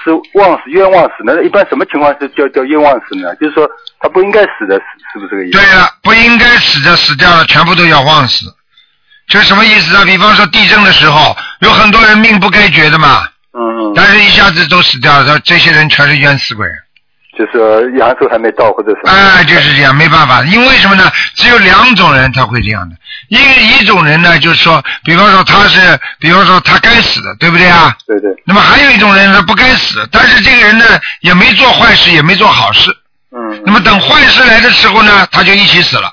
[0.04, 3.36] 是枉死冤枉死，那一般什么情况是叫叫冤枉死呢？
[3.36, 4.82] 就是说他不应该死的，是
[5.14, 5.58] 是不是这个意思？
[5.58, 8.46] 对了，不应该死的死掉了，全部都要枉死。
[9.28, 10.04] 这什么意思啊？
[10.06, 13.94] 比方说地震的时候，有很多人命不该绝的嘛，嗯嗯。
[13.96, 16.68] 但是一下子都死掉了，这些人全是冤死鬼。
[17.40, 19.12] 就是说阳寿还没到或者什么。
[19.14, 21.10] 哎，就是这样，没办法，因为什么呢？
[21.36, 22.96] 只有两种人他会这样的，
[23.30, 27.96] 一一种人呢，就是说，比方说他是，比方说他该死的，对不对啊？
[28.06, 28.30] 对对。
[28.46, 30.86] 那么还有一种人他不该死，但是这个人呢
[31.22, 32.92] 也没做坏事，也没做好事。
[33.32, 33.64] 嗯。
[33.66, 36.12] 那么等坏事来的时候呢，他就一起死了。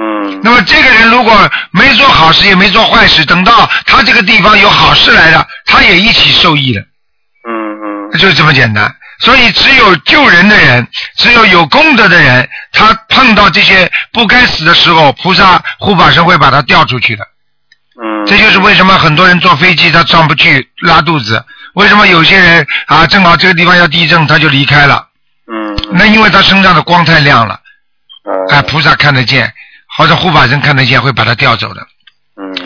[0.00, 0.40] 嗯。
[0.42, 6.80] 那么这个人如果没做好事，也没做坏事，等到他这个地方有好事来了，他也一起受益了。
[7.46, 8.18] 嗯嗯。
[8.18, 8.90] 就是这么简单。
[9.18, 17.24] 所以只有救人的人，只有有功德的人，他碰到这些不该死的时候，菩萨护法神会把他调出去的。
[18.02, 18.26] 嗯。
[18.26, 21.42] 这就是为什么很多人坐飞机他上不去拉肚子，
[21.74, 25.08] 为什么有些人啊正好这个地方要地震他就离开了。
[25.50, 25.76] 嗯。
[25.92, 27.60] 那因为他身上的光太亮了，
[28.24, 28.56] 嗯。
[28.56, 29.52] 哎，菩萨看得见，
[29.96, 31.86] 或者护法神看得见，会把他调走的。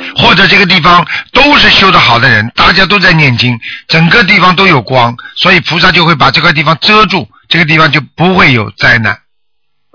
[0.00, 0.14] 嗯。
[0.16, 9.16] 或者这个地方都是修得好的人，大家都在念经，整个地方都有光，所以菩萨就会把这块地方遮住，这个地方就不会有灾难。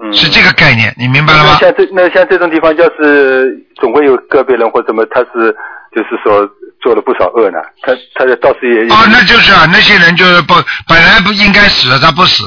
[0.04, 0.14] 嗯。
[0.14, 1.58] 是这个概念，你明白了吗？
[1.60, 5.56] 像这那像这种地方，要是总会有个别人或什么，他是
[5.96, 6.48] 就是说
[6.82, 10.54] 做了不少恶呢，他他倒是也啊，那就是啊，那些人就是不
[10.88, 12.44] 本来不应该死的，他不死，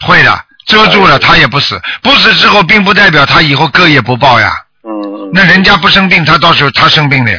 [0.00, 0.32] 会的，
[0.66, 4.52] 遮住了他也不死，不死之后并不代表他以后个业不报呀。
[4.86, 5.30] 嗯。
[5.32, 7.38] 那人家不生病，他到时候他生病了呀。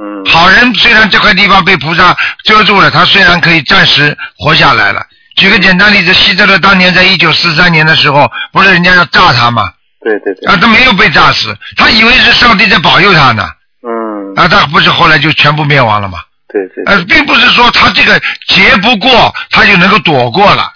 [0.00, 0.24] 嗯。
[0.24, 5.04] 好人虽然这块地方被菩萨遮住了，他虽然可以暂时活下来了。
[5.36, 9.72] 举个简单例子，希特勒当年在一九四三年的时候，不是人家要炸他吗？
[10.00, 10.48] 对对对。
[10.48, 13.48] 啊，他没有被炸死，他以为是上帝在保佑他呢。
[13.82, 14.34] 嗯。
[14.36, 16.18] 啊，他不是后来就全部灭亡了吗？
[16.52, 16.84] 对对。
[16.84, 20.70] 呃，并不是说他这个劫不过，他就能够躲过了。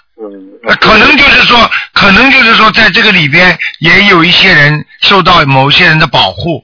[0.79, 6.63] 可能就是说，可能就是说，在这个里边也有一些人受到某些人的保护。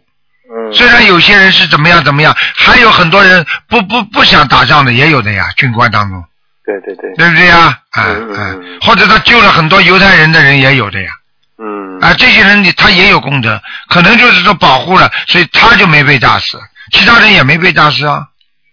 [0.50, 0.74] 嗯。
[0.74, 6.24] 虽然有些人是怎么样怎么样，还有很多人不不不想打仗的也有的呀，军官当中，
[6.66, 7.14] 对对对。
[7.16, 7.80] 对不对呀？
[7.92, 11.10] 啊嗯啊，或者他救了很多犹太人的人也有的呀。
[11.58, 12.00] 嗯。
[12.02, 16.60] 啊，这些人你他也有功德，可能就是说保护了，所以他就没被炸死，
[16.92, 18.28] 其他人也没被炸死啊。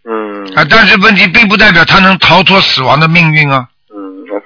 [0.04, 0.54] 嗯。
[0.56, 3.68] 啊，但是问题并不代表他能逃脱死亡的命运啊。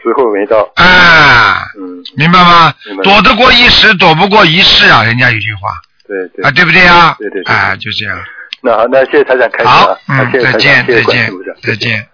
[0.07, 0.59] 嗯，那时候没到。
[0.77, 3.03] 啊，嗯，明白吗明白？
[3.03, 5.71] 躲得过一时，躲不过一世啊，人家有句话
[6.07, 6.45] 对对。
[6.45, 7.17] 啊，对不对啊？
[7.19, 7.55] 对对对。
[7.55, 8.17] 啊，就这样。
[8.63, 11.31] 那好，那谢谢台长开始好啊，，嗯，再见，再见
[11.63, 12.07] 再见。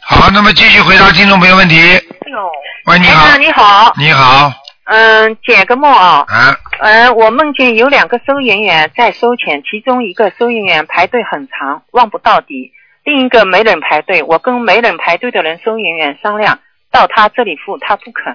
[0.00, 1.76] 好，那么继续回答听众朋友问题。
[1.78, 2.00] 哎
[2.30, 2.50] 呦，
[2.86, 4.52] 喂，你好，你好，你好，
[4.84, 12.72] 嗯，解个梦啊，啊，嗯，我梦见有两个收银员在收钱，其中一个收银员排队很长，望不到底，
[13.04, 14.22] 另一个没人排队。
[14.22, 16.58] 我跟没人排队的人收银员商量，
[16.90, 18.34] 到他这里付，他不肯。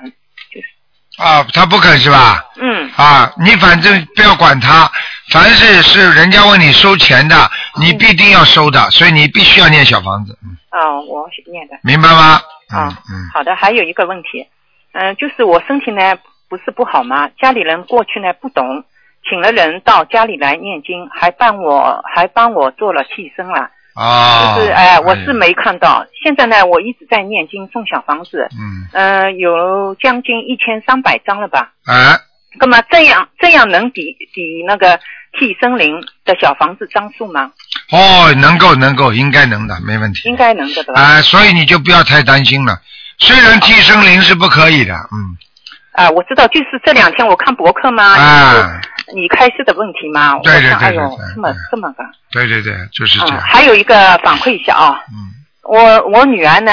[0.52, 0.68] 就是
[1.18, 2.46] 啊，他不肯是吧？
[2.56, 4.90] 嗯，啊，你反正不要管他，
[5.32, 7.36] 凡是是人家问你收钱的，
[7.80, 11.78] 你必定要收的，所以你必须要念小房子，嗯，哦，我念的。
[11.84, 12.40] 明白吗？
[12.70, 14.48] 啊嗯嗯，好的，还有一个问题，
[14.94, 16.16] 嗯、就是我身体呢
[16.48, 17.28] 不是不好吗？
[17.40, 18.84] 家里人过去呢不懂，
[19.28, 23.72] 请了人到家里来念经，还帮我还帮我做了替身了。
[24.00, 26.06] 啊，就是哎、我是没看到。
[26.24, 31.72] 现在呢，我一直在念经送小房子，嗯，呃、有将近一千三百张了吧？
[31.86, 32.18] 啊，
[32.60, 34.98] 那么这样这样能抵抵那个
[35.38, 37.52] 替身灵的小房子张数吗？
[37.92, 40.30] 哦，能够能够，应该能的，没问题。
[40.30, 41.02] 应该能的，对吧？
[41.02, 42.80] 啊，所以你就不要太担心了。
[43.18, 45.36] 虽然替身灵是不可以的，嗯，
[45.92, 48.80] 啊，我知道，就是这两天我看博客嘛，啊，
[49.14, 50.38] 你开示的问题嘛。
[50.44, 52.04] 对对我想哎呦这么这么个。
[52.32, 53.40] 对对对，就是这嗯，样。
[53.40, 55.30] 还有一个反馈一下啊，嗯。
[55.64, 56.72] 我我女儿呢，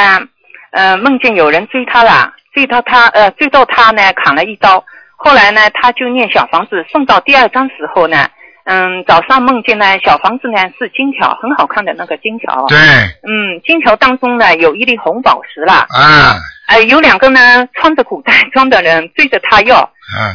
[0.72, 4.83] 呃，梦见有人追她了，追到她呃追到她呢砍了一刀，
[5.16, 8.27] 后来呢，她就念小房子，送到第二章时候呢，
[8.64, 16.37] 嗯，早上梦见呢小房子呢是金条，很好看的那个金条，对，嗯，金条当中呢有一粒红宝石啦，啊，
[16.68, 20.33] 呃，有两个呢穿着古代装的人追着她要，嗯，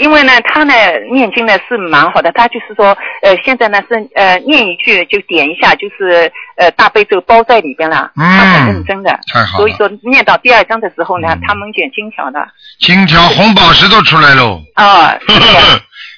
[0.00, 0.72] 因为呢，他呢
[1.12, 8.24] 念经呢是蛮好的，他就是说，呃，现在呢是呃念一句就点一下，就是呃大悲咒包在里边了，嗯。
[8.24, 9.10] 他很认真的。
[9.32, 9.64] 太好了。
[9.64, 12.40] 所以说念到第二章的时候呢嗯，他梦见金条的，
[12.80, 15.14] 金条红宝石都出来喽， 啊、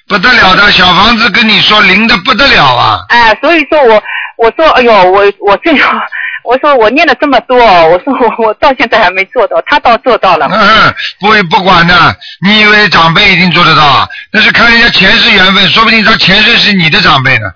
[0.06, 2.98] 不得了的，小房子跟你说灵的不得了啊！
[3.08, 4.02] 哎、所以说我
[4.36, 6.02] 我说，哎呦，我我这样，
[6.44, 10.48] 我说我念了这么多，我说我我到现在还没做到，他倒做到了。
[10.52, 11.94] 嗯，不会不管的，
[12.40, 14.08] 你以为长辈一定做得到啊？
[14.32, 17.52] 那是看人家前世缘分，说不定他前世是你的长辈呢，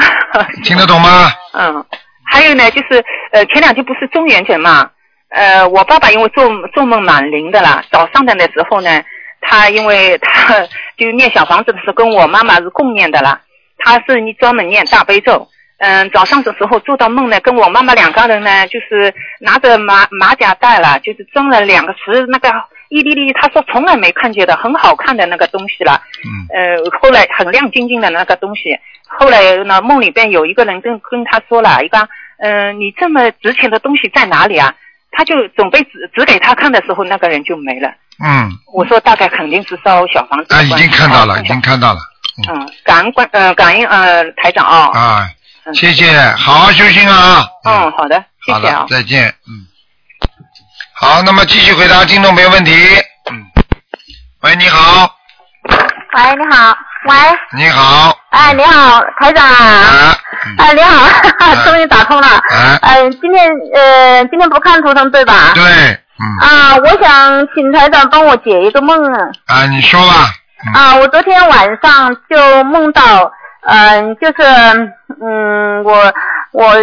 [0.64, 1.32] 听得懂吗？
[1.52, 1.84] 嗯，
[2.24, 4.90] 还有呢，就是呃，前两天不是中元节嘛，
[5.28, 9.02] 呃，我爸爸因为做做梦蛮灵的啦，早上的那时候呢，
[9.42, 10.60] 他因为他
[10.96, 13.40] 就念小房子的时候跟我妈妈是共念的啦，
[13.78, 15.48] 他是你专门念大悲咒。
[15.78, 22.48] 嗯，早上的时候做到梦呢，跟我妈妈两个人呢，就是拿着马马甲袋了，就是装了两个石那个
[22.88, 26.00] 一粒粒，他说从来没看见的很好看的那个东西了。
[26.24, 32.08] 嗯呃，后来很亮晶晶的那个东西，后来呢，梦里边有一个人跟跟他说了一个，
[32.38, 34.74] 嗯、你这么值钱的东西在哪里啊？
[35.16, 37.88] 他就准备指指给他看的时候，那个人就没了。
[38.24, 40.68] 嗯，我说大概肯定是烧小房子啊，已。
[40.70, 42.00] 经看到了，啊已经看到了
[42.48, 45.30] 嗯，感恩关呃感恩呃台长啊、啊，嗯
[45.72, 47.46] 谢谢，好好修心啊。
[47.64, 48.86] 嗯，好的，谢好谢啊，。
[48.90, 49.64] 再见，嗯。
[50.94, 52.72] 好，那么继续回答听众朋友问题。
[53.30, 53.44] 嗯，
[54.42, 55.10] 喂，你好，
[55.68, 57.16] 喂，你好，喂，
[57.56, 60.14] 你好，哎，你好，台长，啊，
[60.46, 61.06] 嗯哎，你好，
[61.64, 62.78] 终于打通了，哎。
[62.82, 65.52] 嗯，今天呃，今天不看图腾对吧？
[65.54, 69.18] 对，嗯，啊，我想请台长帮我解一个梦啊。
[69.46, 70.30] 啊，你说吧，
[70.66, 73.32] 嗯，啊，我昨天晚上就梦到，
[73.66, 74.42] 嗯、就是，
[75.20, 76.12] 嗯，我
[76.52, 76.74] 我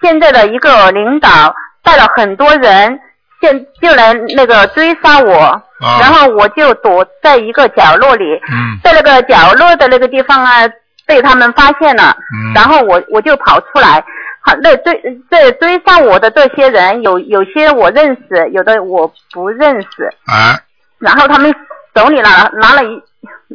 [0.00, 2.98] 现在的一个领导带了很多人，
[3.40, 5.34] 现就来那个追杀我，
[5.80, 10.68] 啊然后我就躲在一个角落里，嗯在那个角落的那个地方啊，
[11.06, 14.04] 被他们发现了，嗯然后我我就跑出来。
[14.44, 20.06] 好，那追这追杀我的这些人，有有些我认识，有的我不认识。
[20.26, 20.58] 啊，
[20.98, 21.54] 然后他们
[21.94, 23.00] 手里拿拿了一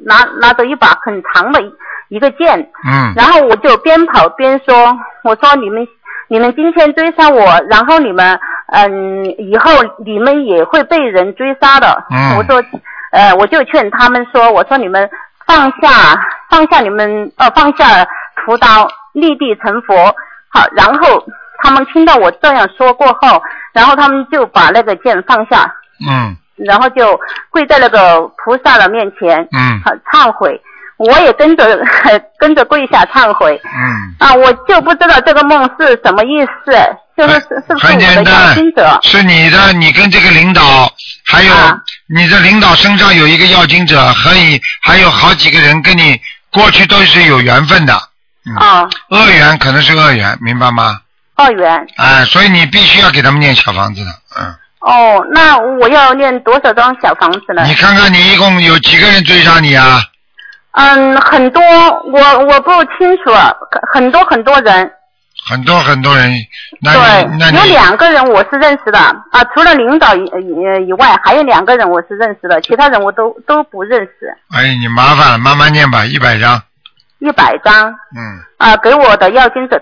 [0.05, 1.61] 拿拿着一把很长的
[2.10, 5.88] 一一个剑，嗯然后我就边跑边说，我说你们
[6.30, 8.39] 你们今天追杀我，然后你们
[8.72, 9.72] 嗯以后
[10.06, 12.04] 你们也会被人追杀的。
[12.12, 12.63] 嗯我说
[13.12, 15.10] 呃我就劝他们说，我说你们
[15.46, 18.06] 放下放下你们呃放下
[18.38, 19.96] 屠刀，立地成佛。
[20.50, 21.24] 好，然后
[21.62, 23.41] 他们听到我这样说过后，
[23.74, 25.72] 然后他们就把那个剑放下，
[26.10, 27.20] 嗯然后就
[27.52, 30.60] 跪在那个菩萨的面前，嗯好忏悔。
[30.97, 31.79] 我也跟着
[32.39, 34.33] 跟着跪下忏悔嗯，啊！
[34.33, 36.71] 我就不知道这个梦是什么意思，
[37.15, 38.99] 就是是是不是我的很简单要经者？
[39.03, 40.91] 是你的，你跟这个领导，
[41.25, 46.19] 还有啊你的领导身上有一个要经者，和你还有好几个人跟你
[46.51, 47.93] 过去都是有缘分的，
[48.45, 50.99] 嗯，啊，恶缘可能是恶缘，明白吗？
[51.38, 57.63] 恶缘哎，所以你必须要给他们念小房子的，嗯，哦，那我要念多少张小房子呢？
[57.65, 60.01] 你看看你一共有几个人追杀你啊？
[60.79, 63.31] 嗯，很多，我我不清楚，
[63.91, 64.91] 很多很多人，
[65.49, 66.31] 很多很多人，
[66.83, 74.37] 那对那，有两个人我是认识的啊，除了领导以以以外，还有两个人我是认识的，其他人我都都不认识。
[74.55, 76.61] 哎，你麻烦了，慢慢念吧，一百张，
[77.19, 77.89] 一百张。
[78.15, 79.81] 嗯，啊，给我的要经者，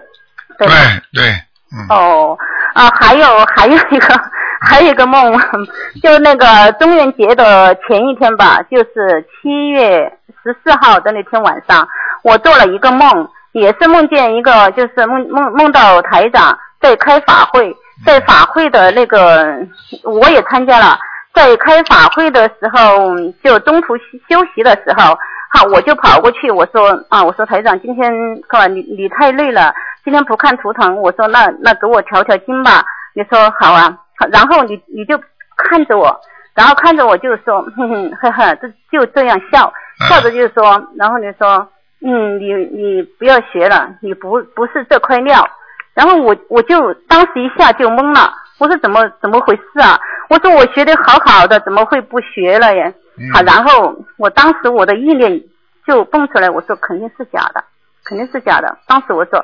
[0.57, 0.75] 对对？
[1.13, 1.29] 对，
[1.75, 2.37] 嗯，哦，
[2.73, 4.21] 啊，还有还有一个
[4.65, 5.33] 还有一个梦，
[6.01, 10.11] 就那个中元节的前一天吧，就是七月
[10.45, 11.87] 十四号的那天晚上，
[12.23, 19.57] 我做了一个梦，也是梦见一个，就是梦梦梦到台长在开法会，在法会的那个
[20.03, 20.99] 我也参加了，
[21.33, 25.17] 在开法会的时候，就中途休息的时候，
[25.49, 28.13] 好，我就跑过去，我说啊，我说台长，今天
[28.47, 32.85] 哥你你太累了，今天不看图腾，我说那那给我调调经吧。
[33.15, 33.97] 你说好啊，
[34.31, 35.17] 然后你你就
[35.57, 36.19] 看着我，
[36.53, 39.71] 然后看着我就说，哼哼呵呵，这就这样笑，
[40.09, 41.67] 笑着就说，然后你说，
[42.01, 45.47] 嗯，你你不要学了，你不不是这块料。
[45.93, 49.97] 然后我我就当时一下就懵了，我说怎么怎么回事啊？
[50.29, 52.91] 我说我学的好好的，怎么会不学了呀？
[53.17, 55.41] 嗯好，然后我当时我的意念
[55.87, 57.63] 就蹦出来，我说肯定是假的，
[58.03, 58.77] 肯定是假的。
[58.87, 59.39] 当时我说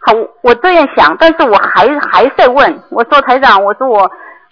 [0.00, 4.08] 好，我这样想，但是我还还在问，我说台长，我说我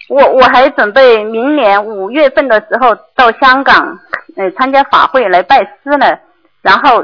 [0.09, 3.97] 我我还准备明年五月份的时候到香港
[4.35, 6.17] 呃参加法会来拜师呢，
[6.61, 7.03] 然后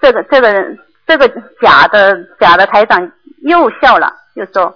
[0.00, 1.28] 这个这个人这个
[1.60, 3.10] 假的假的台长
[3.42, 4.74] 又笑了，就说，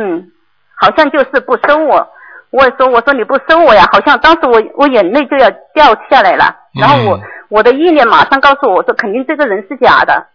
[0.00, 0.30] 嗯，
[0.74, 2.08] 好像就是不收我。
[2.50, 10.26] 我也说，我说你不收我呀，好像当时我我眼泪就要掉下来了，然后我、我的意念马上告诉我，我说肯定这个人是假的。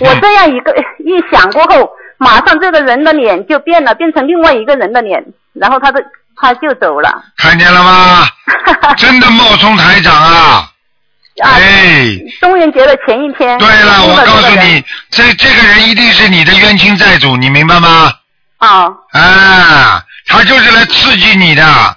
[0.00, 6.02] 我这样一个一想过后，马上这个人的脸就变了，变成另外一个人的脸，然后他的
[6.40, 7.22] 他就走了。
[7.36, 8.28] 看见了吗？
[8.96, 10.70] 真的冒充台长啊！
[11.42, 13.58] 啊，哎，中元节的前一天。
[13.58, 18.12] 对了，我告诉你，这这个人一定是你的冤亲债主，你明白吗？
[18.58, 21.96] 啊，啊，他就是来刺激你的。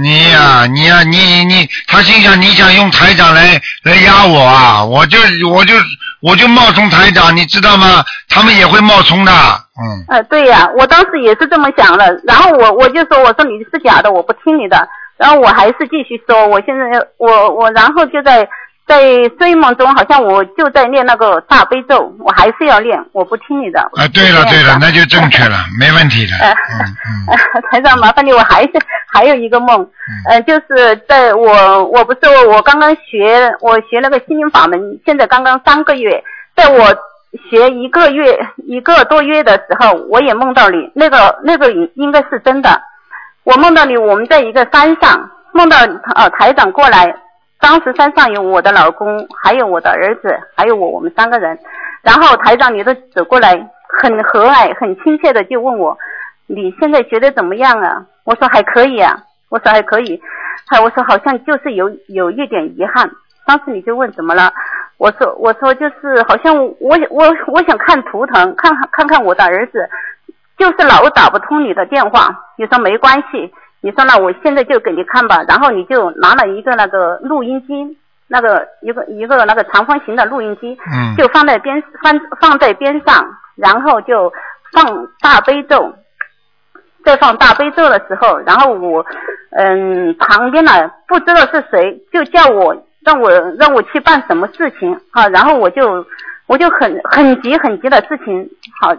[0.00, 5.18] 你呀、你呀、你你，他心想你想用台长来来压我啊，我就
[5.48, 5.74] 我就
[6.22, 8.02] 我就冒充台长，你知道吗？
[8.28, 16.84] 他们也会冒充的，嗯，呃，对呀、我当时也是这么想的，然后我我就说，我说你是假的，我不听你的，然后我还是继续说，我现在
[17.18, 18.48] 我我然后就在
[18.86, 19.00] 在
[19.38, 23.80] 睡梦中，好像我就在念那个大悲咒，我还是要念，我不听你的。
[23.80, 27.62] 啊，对了对了，那就正确了， 没问题的，呃嗯嗯。
[27.72, 28.70] 台长，麻烦你，我还是
[29.12, 29.84] 还有一个梦，
[30.30, 36.22] 呃，就是在我我不是我刚刚学我学那个心灵法门，现在刚刚三个月，
[36.54, 36.86] 在我
[37.50, 42.80] 学一个月一个多月的时候，我也梦到你，那个那个应应该是真的，
[43.42, 45.76] 我梦到你，我们在一个山上，梦到
[46.14, 47.12] 呃台长过来，
[47.58, 51.58] 当时山上有我的老公，还有我的儿子，还有我，我们三个人，
[52.02, 53.54] 然后台长你都走过来，
[54.00, 55.96] 很和蔼、很亲切的就问我。
[56.46, 58.04] 你现在觉得怎么样啊？
[58.24, 60.20] 我说还可以啊，我说还可以，
[60.68, 63.10] 还我说好像就是有有一点遗憾。
[63.46, 64.52] 当时你就问怎么了？
[64.98, 69.88] 我说我说就是好像我我我想看图腾，看看看我的儿子，
[70.56, 72.28] 就是老打不通你的电话。
[72.56, 73.52] 你说没关系，
[73.86, 75.44] 你说那我现在就给你看吧。
[75.46, 83.24] 然后你就拿了一个那个录音机，那个一个一个那个长方形的录音机，嗯就放在边放放在边上，
[83.54, 84.32] 然后就
[84.72, 85.94] 放大悲咒。
[87.04, 89.06] 在放大悲咒的时候，然后我，
[89.52, 96.04] 嗯，旁边呢不知道是谁，就叫我让我让我去办什么事情啊，然后我就
[96.48, 98.92] 我就很很急很急的事情，好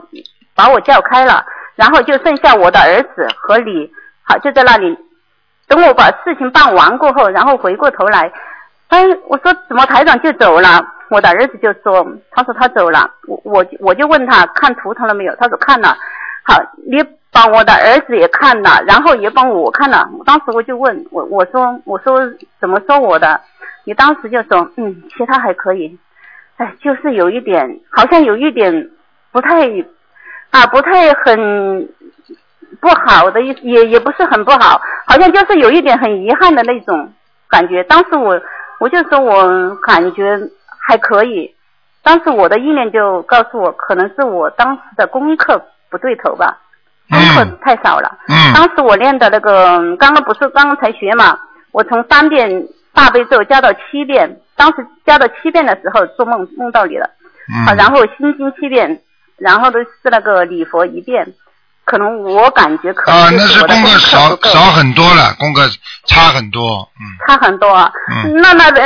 [0.55, 3.91] 把我叫开了，然后就剩下我的儿子和你，
[4.27, 4.97] 好就在那里，
[5.67, 8.29] 等我把事情办完过后，然后回过头来，
[8.89, 10.85] 哎，我说怎么台长就走了？
[11.09, 15.33] 我的儿子就说，他说他走了，我我我就问他看图腾了没有？
[15.37, 15.97] 他说看了。
[16.43, 17.01] 好，你
[17.31, 20.09] 把我的儿子也看了，然后也帮我看了。
[20.25, 22.19] 当时我就问我，我说我说
[22.59, 23.39] 怎么说我的？
[23.85, 25.97] 你当时就说，嗯，其他还可以。
[26.57, 28.89] 哎，就是有一点，好像有一点
[29.31, 29.69] 不太
[30.49, 31.87] 啊，不太很
[32.79, 37.11] 不好的意思，也也不是很不好，好像就是有一点很遗憾的那种
[37.49, 37.83] 感觉。
[37.83, 38.39] 当时我
[38.79, 40.39] 我就说我感觉
[40.79, 41.53] 还可以，
[42.03, 46.57] 当时我的意念就告诉我，可能是我当时的功课不对头吧，
[47.09, 48.17] 功课嗯太少了。
[48.27, 48.53] 嗯。
[48.53, 51.39] 当时我练的那个，刚刚不是刚刚才学嘛，
[51.71, 57.05] 我从三遍大悲咒加到七遍，当时加到七遍的时候做梦梦到你了，
[57.65, 59.01] 啊，嗯，然后心经七遍，
[59.37, 61.33] 然后都是那个礼佛一遍，
[61.87, 65.61] 可能我感觉可能啊，那是功功课少少很多了，功课
[66.05, 67.03] 差很多，嗯。
[67.25, 67.67] 差很多。
[67.69, 67.89] 啊。
[68.11, 68.35] 嗯。
[68.41, 68.81] 那那个，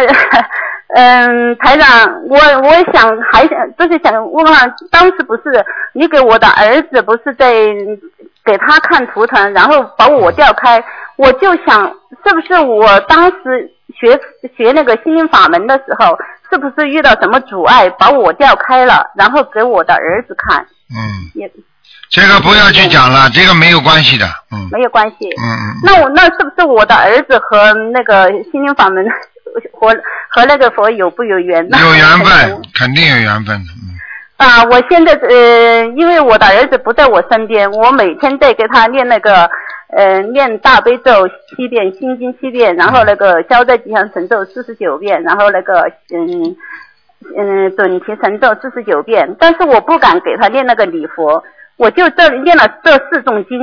[0.93, 1.89] 嗯，台长，
[2.29, 4.53] 我我想还想就是想问问，
[4.91, 7.51] 当时不是你给我的儿子不是在
[8.45, 10.83] 给他看图腾，然后把我调开，
[11.17, 11.91] 我就想
[12.25, 14.19] 是不是我当时学
[14.55, 16.15] 学那个心灵法门的时候，
[16.51, 20.59] 是不是遇到什么阻碍把我调开了，然后给我的儿子看，
[20.93, 21.49] 嗯，也
[22.09, 25.29] 这个不要去讲了，这个没有关系的，嗯没有关系。
[25.39, 29.05] 嗯嗯，那我那是不是我的儿子和那个心灵法门
[29.79, 29.95] 和
[30.29, 31.77] 和那个佛有不有缘呢？
[31.79, 34.63] 有缘分，肯定有缘分的，嗯啊！
[34.65, 39.49] 我现在呃，因为我的儿子不在我身边，我每天在给他念那个
[39.95, 41.25] 呃念大悲咒
[41.55, 46.57] 七遍，心经七遍，然后那个消灾吉祥神咒四十九遍，然后那个嗯
[47.37, 51.41] 嗯准提神咒四十九遍，但是我不敢给他念那个礼佛。
[51.78, 53.57] 我就这念了这四种经，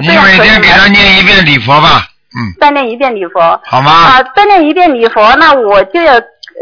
[0.00, 0.86] 你每天给他？
[0.86, 3.60] 念一遍礼佛吧，嗯，再念一遍礼佛。
[3.64, 3.90] 好吗？
[3.92, 6.14] 啊，再念一遍礼佛，那我就要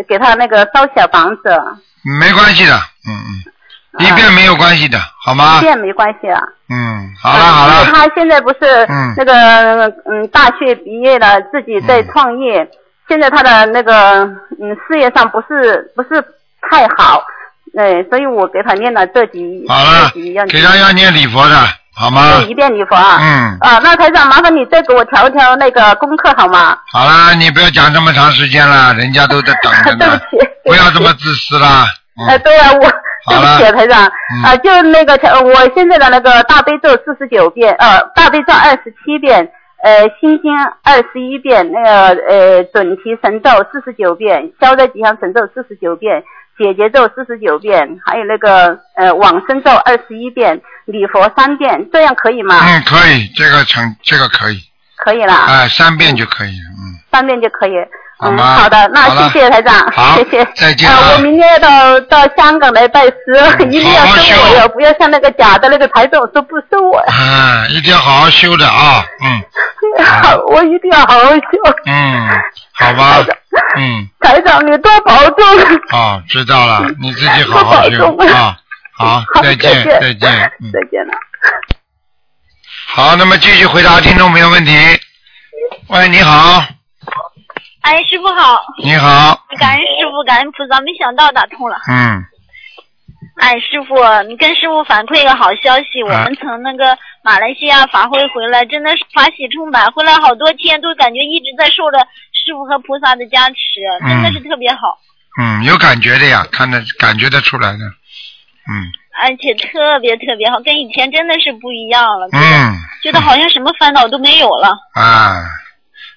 [0.08, 1.42] 给他那个烧小房子，
[2.20, 2.74] 没关系的，
[3.06, 3.12] 嗯
[3.98, 5.60] 嗯，一遍没有关系的，好吗一？
[5.62, 6.40] 遍没关系啊。
[6.70, 8.58] 嗯，好了好了，他现在不是
[8.88, 12.68] 嗯那个嗯大学毕业了，自己在创业，
[13.08, 14.24] 现在他的那个
[14.60, 16.22] 嗯事业上不是不是
[16.62, 17.22] 太好，
[17.76, 21.56] 哎，所以我给他念了这几好了这几样给他要念礼佛的，
[21.94, 22.40] 好吗？
[22.48, 23.18] 一遍礼佛啊。
[23.20, 26.78] 嗯，啊，那台长，麻烦你再给我调调那个功课好吗？
[26.92, 31.86] 好了，你不要讲这么长时间了，人家都在等着 对不呢起，不要这么自私啦。
[32.28, 35.14] 哎，嗯，对呀、我对不起，台长，嗯啊，就那个，
[35.44, 39.50] 我现在的那个大悲咒四十九遍，呃，大悲咒二十七遍，
[39.84, 40.52] 呃，心经
[40.82, 46.24] 二十一遍，那个呃准提神咒四十九遍，消灾吉祥神咒四十九遍，
[46.58, 52.58] 解结咒四十九遍，还有那个呃往生咒二十一遍，礼佛三遍，这样可以吗？
[52.62, 54.58] 嗯，可以，这个成，这个可以，
[54.96, 57.72] 可以了，哎，三遍就可以，嗯，三遍就可以。
[58.20, 60.44] 嗯，好的，那谢谢台长，好谢谢。
[60.56, 63.14] 再见啊呃我明天要到到香港来拜师，
[63.60, 67.00] 嗯 一定要收我哟，不要像那个假的那个台长说不收我。
[67.06, 71.40] 嗯，一定要好好修的啊，嗯 好，我一定要好好修。
[71.86, 72.28] 嗯，
[72.78, 73.24] 好吧，
[73.76, 75.44] 嗯，台长，你多保重。
[75.92, 78.34] 哦，知道了，你自己好好修保重。
[78.34, 78.56] 啊，
[78.96, 81.12] 好，再见，再见，嗯，再见了。
[82.86, 84.72] 好，那么继续回答听众朋友问题。
[85.88, 86.64] 喂，你好，
[87.82, 91.76] 哎，师傅好，你好，感恩师傅，感恩菩萨，没想到打通了。
[91.88, 92.24] 嗯，
[93.40, 93.96] 哎，师傅，
[94.28, 101.98] 你跟师傅反馈一个好消息，我们从那个马来西亚法会回来，真的是法喜充满，回来好多天都感觉一直在受着
[102.48, 104.98] 师傅和菩萨的加持，真的是特别好，
[105.38, 108.88] 嗯，有感觉的呀，看得感觉得出来的，嗯。
[109.20, 112.72] 而且特别特别好，跟以前真的是不一样了，嗯
[113.02, 114.68] 觉得好像什么烦恼都没有了。
[114.94, 115.44] 啊，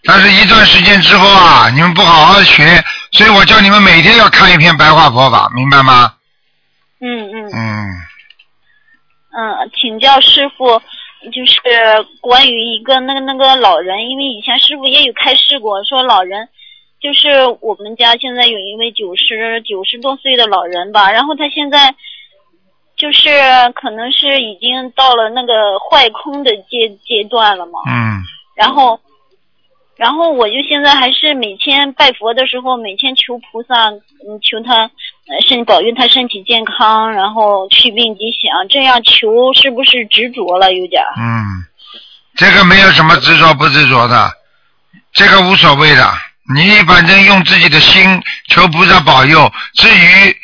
[0.03, 6.13] 但是一段时间之后啊，你们不好好学，所以我叫你们每天要看一篇白话佛法，明白吗？
[7.01, 7.49] 嗯嗯。
[7.51, 7.89] 嗯，
[9.33, 10.79] 嗯，请教师傅，
[11.31, 11.59] 就是
[12.21, 16.49] 关于一个那个那个老人，因为以前师傅也有开示过，说老人
[16.99, 17.29] 就是
[17.61, 21.93] 我们家现在有一位九十九十多岁的老人吧，然后他现在
[22.95, 23.29] 就是
[23.75, 28.23] 可能是已经到了那个坏空的阶阶段了嘛，嗯
[28.55, 28.99] 然后。
[29.97, 34.89] 然后我就现在还是每天拜佛的时候，每天求菩萨，嗯，求他呃
[35.47, 41.13] 身保佑他身体健康，然后去病吉祥，这样求是不是执着了有点儿？
[41.17, 41.63] 嗯，
[42.35, 44.31] 这个没有什么执着不执着的，
[45.13, 46.11] 这个无所谓的。
[46.53, 50.35] 你反正用自己的心求菩萨保佑，至于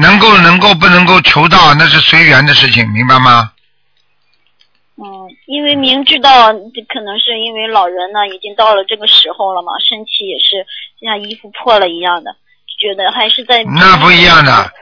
[0.00, 3.52] 能够能够不能够求到，那是随缘的事情，明白吗？
[4.96, 5.06] 嗯，
[5.46, 10.66] 因为明知道这可能是因为老人呢已经到了这个时候了嘛，身体也是
[11.00, 12.34] 像衣服破了一样的，
[12.82, 14.72] 觉得还是在那不一样的，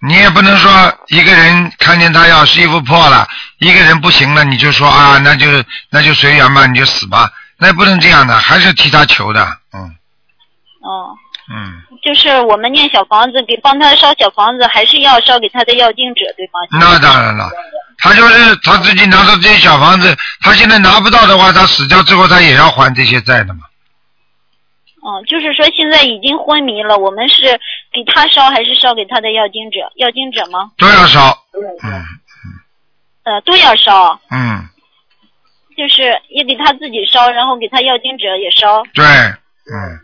[0.00, 0.70] 你也不能说
[1.06, 3.26] 一个人看见他要是衣服破了，
[3.60, 5.46] 一个人不行了，你就说啊，那就
[5.90, 9.40] 那就随缘吧，你就死吧，那不能这样的，还是替他求的，
[9.72, 9.80] 嗯
[10.82, 11.14] 哦。
[11.46, 16.58] 嗯，就是我们念小房子，给帮他烧小房子，还是要烧给他的要经者，对吗？
[16.80, 17.50] 那当然了，
[17.98, 23.60] 他就是他自己拿到这些小房子，他现在拿不到的话，他死掉之后他也要还这些债的嘛。
[25.04, 27.42] 哦，就是说现在已经昏迷了，我们是
[27.92, 29.92] 给他烧还是烧给他的药经者？
[29.96, 30.72] 药经者吗？
[30.78, 31.20] 都要烧，
[31.82, 32.00] 嗯
[33.24, 34.64] 呃，都要烧，嗯，
[35.76, 38.82] 就是也给他自己烧，然后给他药经者也烧。
[38.94, 40.00] 对，嗯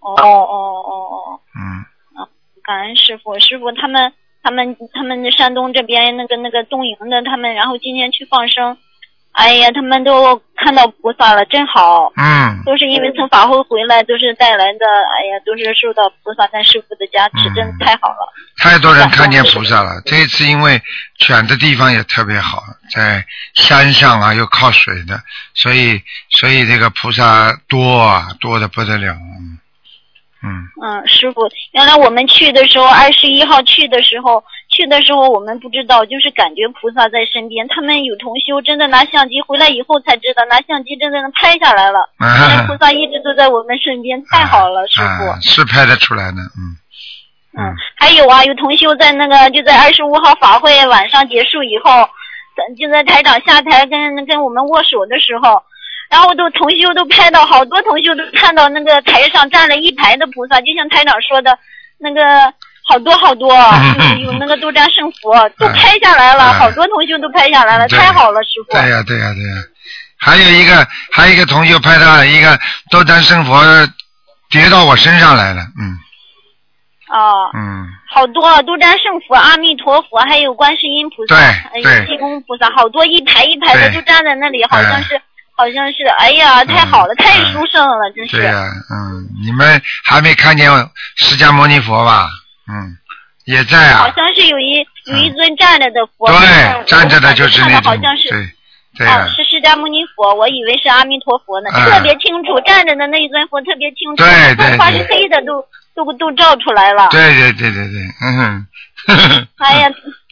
[0.00, 1.80] 哦哦哦哦，嗯，
[2.20, 2.28] 啊
[2.62, 8.76] 感恩师傅，师傅他们他们他们山东这边那个那个东营的他们，然后今天去放生，
[9.32, 12.12] 哎呀，他们都看到菩萨了，真好。
[12.16, 18.32] 嗯，都是因为从法会回来，都是带来的，哎呀，都是受到菩萨跟师傅的加持，嗯真的太好了。
[18.58, 20.02] 太多人看见菩萨了。
[20.04, 20.80] 这一次因为
[21.18, 22.62] 选的地方也特别好，
[22.94, 23.24] 在
[23.54, 25.18] 山上啊，又靠水的，
[25.54, 29.12] 所以所以这个菩萨多啊，多的不得了。
[29.14, 29.58] 嗯
[30.44, 34.42] 嗯嗯，师傅，原来我们去的时候，二十一号去的时候，
[34.72, 37.68] 去的时候我们不知道，就是感觉菩萨在身边。
[37.68, 42.08] 他们有同修真的拿相机回来以后才知道，拿相机真的能拍下来了。
[42.66, 45.30] 菩萨一直都在我们身边，太好了，师傅。
[45.30, 46.74] 啊，是拍得出来的，嗯
[47.54, 52.08] 嗯，还有啊，有同修在那个就在二十五号法会晚上结束以后，
[52.80, 55.62] 就在台长下台跟跟我们握手的时候，
[56.08, 61.58] 然后都同修都拍到，好多同修都看到那个台上站了一排的菩萨，就像台长说的，
[61.98, 62.22] 那个
[62.92, 63.48] 好多好多，
[64.20, 68.72] 有 有那个斗战胜佛都拍下来了，好多同学都拍下来了，太好了，师傅。
[68.72, 69.56] 对呀、对呀、对呀、
[70.18, 72.58] 还有一个还有一个同学拍到一个
[72.90, 73.62] 斗战胜佛
[74.50, 75.96] 跌到我身上来了，嗯。
[77.08, 82.06] 哦，嗯，好多斗战胜佛、阿弥陀佛，还有观世音菩萨，对还有对。
[82.06, 83.94] 济公菩萨，好多一排一排的对。
[83.94, 85.18] 就站在那里，好像是
[85.56, 88.36] 好像是，哎呀，太好了，太殊胜了，真是。
[88.36, 90.70] 对呀、嗯，你们还没看见
[91.16, 92.28] 释迦牟尼佛吧？
[92.68, 92.96] 嗯，
[93.46, 94.12] 也在啊好啊。
[94.16, 98.28] 像是有一有一尊站着的佛，对，站着的就是看那种，的好像是。
[98.94, 107.08] 对对是释迦牟尼佛，我以为是阿弥陀佛呢，嗯特别清楚，站着的那一尊佛特别清楚，对对头发是黑的都都都照出来了。
[107.10, 109.88] 对对对对对，嗯哼， 哎呀，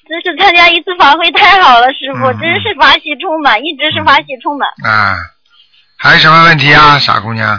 [0.07, 4.69] 真是参加一次法会太好了，师傅，嗯真是法喜充满，一直是法喜充满。
[4.85, 5.17] 啊，
[5.97, 7.59] 还有什么问题啊，傻姑娘？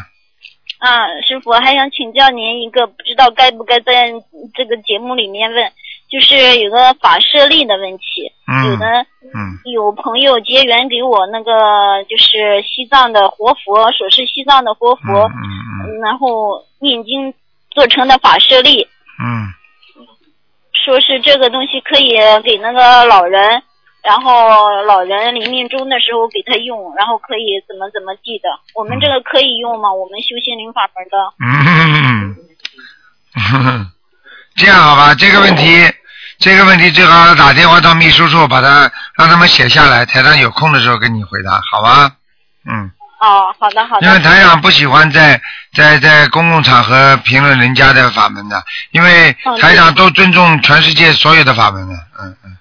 [0.82, 4.12] 啊，师傅还想请教您一个，不知道该不该在
[4.56, 5.72] 这个节目里面问，
[6.10, 8.34] 就是有个法舍利的问题。
[8.66, 8.86] 有嗯的
[9.22, 9.38] 嗯
[9.72, 15.38] 有朋友结缘给我那个就是西藏的活佛，说是西藏的活佛，嗯
[15.86, 17.32] 嗯然后念经
[17.70, 18.82] 做成的法舍利，
[19.24, 19.54] 嗯
[20.74, 23.62] 说是这个东西可以给那个老人，
[24.04, 28.50] 然后老人临命终的时候给他用，然后可以怎么怎么地的。
[28.74, 29.94] 我们这个可以用吗？
[29.94, 31.34] 我们修心灵法门的。
[31.40, 32.36] 嗯
[34.56, 35.16] 这样好吧？
[35.16, 35.90] 这个问题，
[36.40, 42.12] 这个问题最好打电话到秘书处，把他让他们写下来，台上有空的时候给你回答，好吧？
[42.66, 42.92] 嗯。
[43.22, 44.08] 哦，好的好的。
[44.08, 45.40] 因为台长不喜欢在
[45.74, 52.58] 在在公共场合评论人家的法门的，因为哦台长都尊重全世界所有的法门的，嗯嗯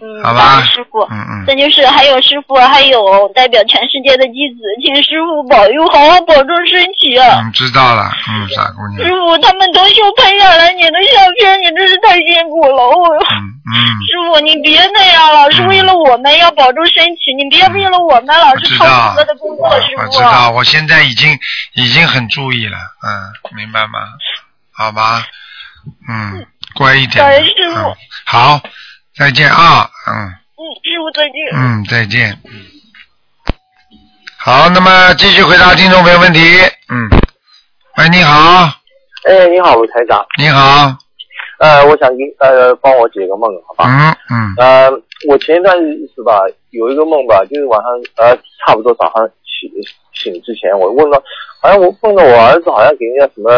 [0.00, 0.62] 嗯，好吧。
[0.64, 1.00] 师傅。
[1.10, 7.40] 嗯嗯，再就是还有师傅，还有代表全世界的弟子，请师傅保佑，好好保重身体啊！
[7.42, 12.76] 嗯，知道了，嗯，傻姑娘，师傅，他们都秀拍下来你的相片，你真是太辛苦了。
[12.88, 13.74] 我嗯嗯，
[14.06, 20.02] 师傅，你别那样了，是为了我们要保重身体，你别为了我们老是超负荷的工作，师傅。
[20.02, 21.38] 我知道，我现在已经
[21.74, 23.98] 已经很注意了，嗯，明白吗？
[24.74, 25.22] 好吧，
[26.08, 27.24] 嗯，乖一点。
[27.24, 27.88] 感恩师傅。
[27.88, 28.60] 嗯，好，
[29.18, 30.14] 再见啊，嗯。
[30.56, 31.34] 嗯，师傅再见。
[31.54, 32.38] 嗯，再见。
[34.38, 36.40] 好，那么继续回答听众朋友问题。
[36.88, 37.08] 嗯，
[37.98, 38.64] 喂，你好，
[39.24, 40.24] 哎，你好，卢台长。
[40.38, 40.96] 你好，
[41.58, 43.86] 呃，我想你呃帮我解个梦，好吧？
[43.86, 44.90] 嗯嗯呃，
[45.28, 46.40] 我前一段日子吧，
[46.70, 49.70] 有一个梦吧，就是晚上呃差不多早上醒
[50.14, 51.22] 醒之前，我梦到，
[51.60, 53.50] 好像我梦到我儿子好像给人家什么，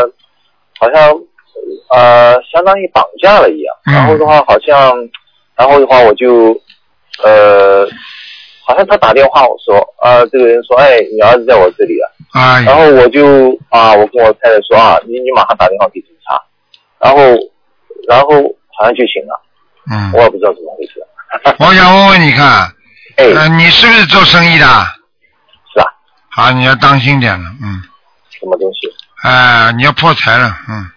[0.78, 1.11] 好像
[1.90, 3.74] 呃相当于绑架了一样。
[3.86, 4.92] 嗯然后的话，好像，
[5.57, 6.52] 然后的话我就
[7.24, 7.86] 呃，
[8.66, 12.07] 好像他打电话我说，啊、这个人说，哎，你儿子在我这里啊。
[12.34, 16.40] 哎然后我就啊，我跟我太太说啊，你你马上打电话给警察，
[16.98, 17.20] 然后
[18.09, 18.28] 然后
[18.76, 19.40] 好像就醒了，
[19.92, 20.94] 嗯，我也不知道怎么回事。
[21.61, 22.66] 我想问问你看，
[23.16, 24.66] 哎，呃，你是不是做生意的？
[25.72, 25.86] 是啊，
[26.30, 27.82] 好，你要当心点了，嗯，
[28.30, 28.88] 什么东西？
[29.22, 30.90] 哎、你要破财了，嗯。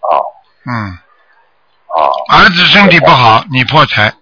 [0.00, 0.22] 哦。
[0.66, 0.98] 嗯，哦
[2.30, 4.12] 儿子身体不好，你破财，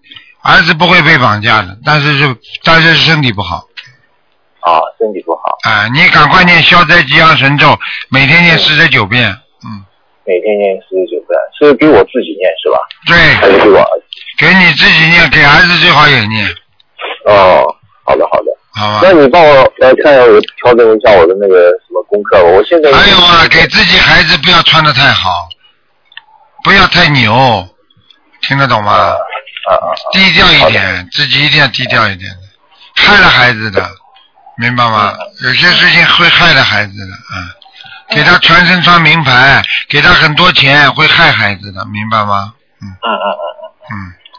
[0.42, 3.56] 儿子不会被绑架的，但是是但是身体不好，
[4.60, 7.78] 啊，身体不好，哎、你赶快念消灾吉祥神咒，
[8.10, 9.30] 每天念四十九遍，
[9.64, 9.84] 嗯，
[10.24, 12.78] 每天念四十九遍，是给我自己念是吧？
[13.40, 13.86] 还对，是给我？
[14.38, 16.46] 给你自己念，给儿子最好也念，
[17.26, 17.64] 哦，
[18.04, 18.46] 好的好的。
[18.74, 19.00] 好吧？
[19.02, 22.42] 那你帮我来看一下，我调整一下我的那个什么功课。
[22.42, 25.46] 我现在还有啊，给自己孩子不要穿的太好，
[26.62, 27.68] 不要太牛，
[28.42, 28.92] 听得懂吗？
[28.92, 29.16] 啊
[29.68, 29.94] 啊啊！
[30.12, 32.38] 低调一点，自己一定要低调一点的，
[32.94, 33.80] 害了孩子的，
[34.58, 35.14] 明白吗？
[35.44, 37.34] 有些事情会害了孩子的，啊，
[38.10, 42.54] 给他全身穿名牌，给他很多钱，会害孩子的，明白吗？
[42.82, 43.94] 嗯嗯嗯嗯，嗯，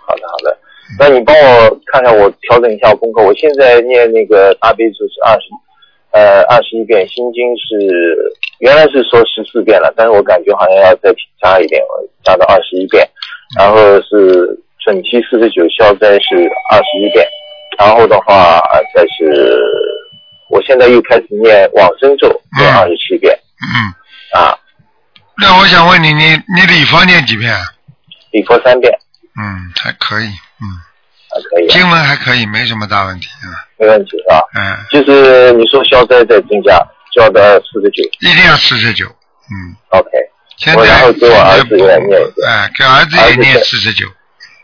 [0.05, 0.57] 好的好的。
[0.99, 3.21] 那你帮我看看，我调整一下功课。
[3.21, 5.47] 我现在念那个大悲咒是二十，
[6.13, 11.81] 呃，二十一遍，心经是原来是说十四遍了，但是我感觉好像要再加一点，
[12.23, 13.07] 加到二十一遍。
[13.57, 14.47] 然后是
[14.83, 16.35] 准提四十九，消灾是
[16.71, 17.27] 二十一遍。
[17.77, 19.59] 然后的话，呃再是
[20.49, 24.57] 我现在又开始念往生咒，念嗯二十七遍嗯，啊，
[25.41, 26.23] 那我想问你，你
[26.55, 27.51] 你礼佛念几遍？
[28.31, 28.91] 礼佛三遍，
[29.37, 30.65] 嗯，还可以，嗯，
[31.33, 34.39] 还可以啊，经文还可以，没什么大问题，啊没问题啊。
[34.55, 36.77] 嗯，就是你说消灾再增加，
[37.11, 38.03] 交到四十九。
[38.21, 40.09] 一定要四十九，嗯，，OK，
[40.57, 44.05] 现在我然后给我儿子也念哎，给儿子也念四十九，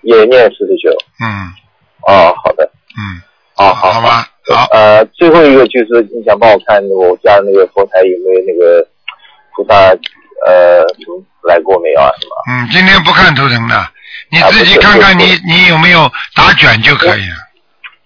[0.04, 0.90] 也念四十九。
[1.22, 1.52] 嗯。
[2.08, 2.64] 哦，好的，
[2.98, 3.22] 嗯，
[3.58, 8.88] 哦，好，好吧，好，呃，最后一个就是你想帮我看我家那个佛台有没有那个
[9.54, 9.94] 菩萨
[10.46, 10.84] 呃
[11.48, 12.12] 来过没有啊？
[12.20, 12.32] 什么？
[12.52, 13.90] 嗯，今天不看图腾的，
[14.30, 17.36] 你啊自己看看不你你有没有打卷就可以了。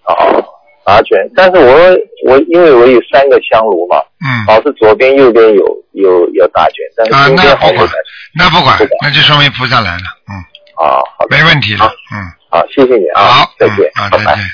[0.06, 0.44] 哦，
[0.84, 7.88] 打卷，但是我我因为我有三个香炉嘛，嗯，老是左边右边有有有打卷，但是啊，中那不管
[8.34, 14.24] 那不管，那就说明菩萨来了，嗯，啊，好的，没问题了，嗯，好，谢谢你啊好，，再见嗯，啊，拜拜。
[14.24, 14.44] 再见。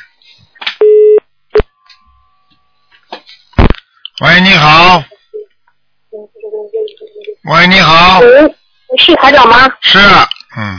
[4.22, 5.02] 喂，你好。
[7.44, 8.20] 喂，你好。
[8.20, 8.54] 喂，
[8.98, 9.56] 是台长吗？
[9.80, 9.98] 是，
[10.58, 10.76] 嗯。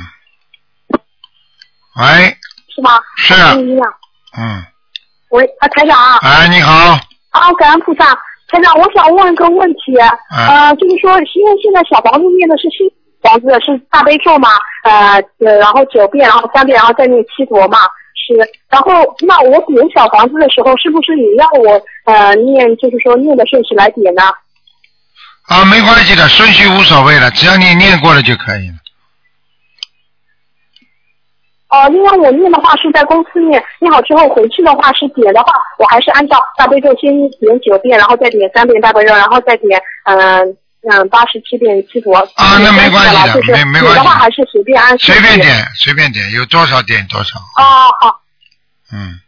[2.00, 2.38] 喂，
[2.70, 3.00] 是吗？
[3.18, 3.34] 是。
[4.38, 4.64] 嗯，
[5.32, 5.98] 喂，啊，台长。
[6.20, 7.00] 哎，你好。
[7.32, 8.06] 啊，感恩菩萨，
[8.48, 9.98] 台长，我想问一个问题，
[10.30, 12.88] 呃，就是说，因为现在小房子念的是新
[13.24, 14.50] 房子是大悲咒嘛，
[14.84, 17.80] 呃，呃然后九遍，然后三遍，然后再念七佛嘛，
[18.14, 18.36] 是，
[18.70, 18.92] 然后
[19.22, 24.22] 那我点小房子的时候，是不是也要我呃念，就是说念的顺序来点呢？
[25.48, 28.76] 啊，没关系的，顺序无所谓了，只要你念过了就可以了。
[31.68, 40.58] 哦，因为我念的话是在公司念，念好之后回去的话是点的话，我还是按照大悲咒先点九遍，然后再点三遍大悲咒，然后再点嗯
[40.90, 42.14] 嗯八十七遍七佛。
[42.14, 43.94] 啊，那没关系的，就是没没关系。
[43.94, 44.98] 点的话还是随便按。
[44.98, 47.40] 随便点，随便点，有多少点多少。
[47.40, 47.64] 哦，
[48.02, 48.22] 好。
[48.94, 49.20] 嗯。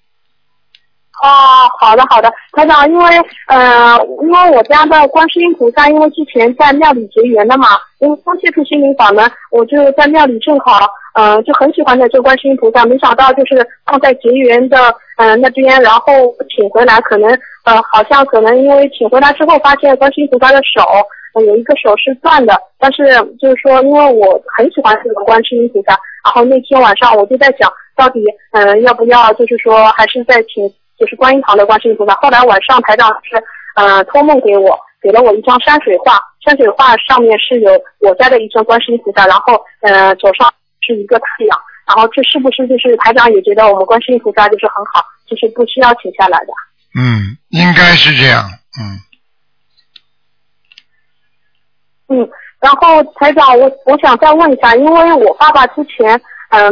[1.24, 3.06] 哦，好的好的，台长，因为
[3.48, 7.66] 呃，因为我家的观世音菩萨，因为之前在庙里结缘的嘛，
[8.00, 16.12] 因为刚接触心灵法门，我就在庙里正好，呃，就很喜欢的这个观世音菩萨，没想到就是放在结缘的呃那边，然后
[16.54, 17.32] 请回来，可能
[17.64, 20.84] 呃好像可能因为请回来之后，发现观世音菩萨的手、
[21.42, 23.06] 有一个手是断的，但是
[23.40, 30.70] 就是说，因为我很喜欢这个观世音菩萨，然后那天晚上我就在想，到底嗯、呃、要不要就是说还是再请。
[31.04, 32.16] 就是观音堂的观世音菩萨。
[32.16, 33.36] 后来晚上台长是
[33.76, 40.50] 呃托梦给我，给了我一张山水画，山水画上面是有我家的一尊观世音菩萨，然后呃左上
[40.80, 46.54] 是一个太阳，然后这是不是就是台长也觉得我们观世音菩萨就是很好，就是不需要请下来的？
[46.96, 48.46] 嗯，应该是这样，
[48.80, 48.96] 嗯。
[52.08, 52.30] 嗯，
[52.62, 56.22] 然后台长，我我想再问一下，因为我爸爸之前。
[56.56, 56.72] 嗯，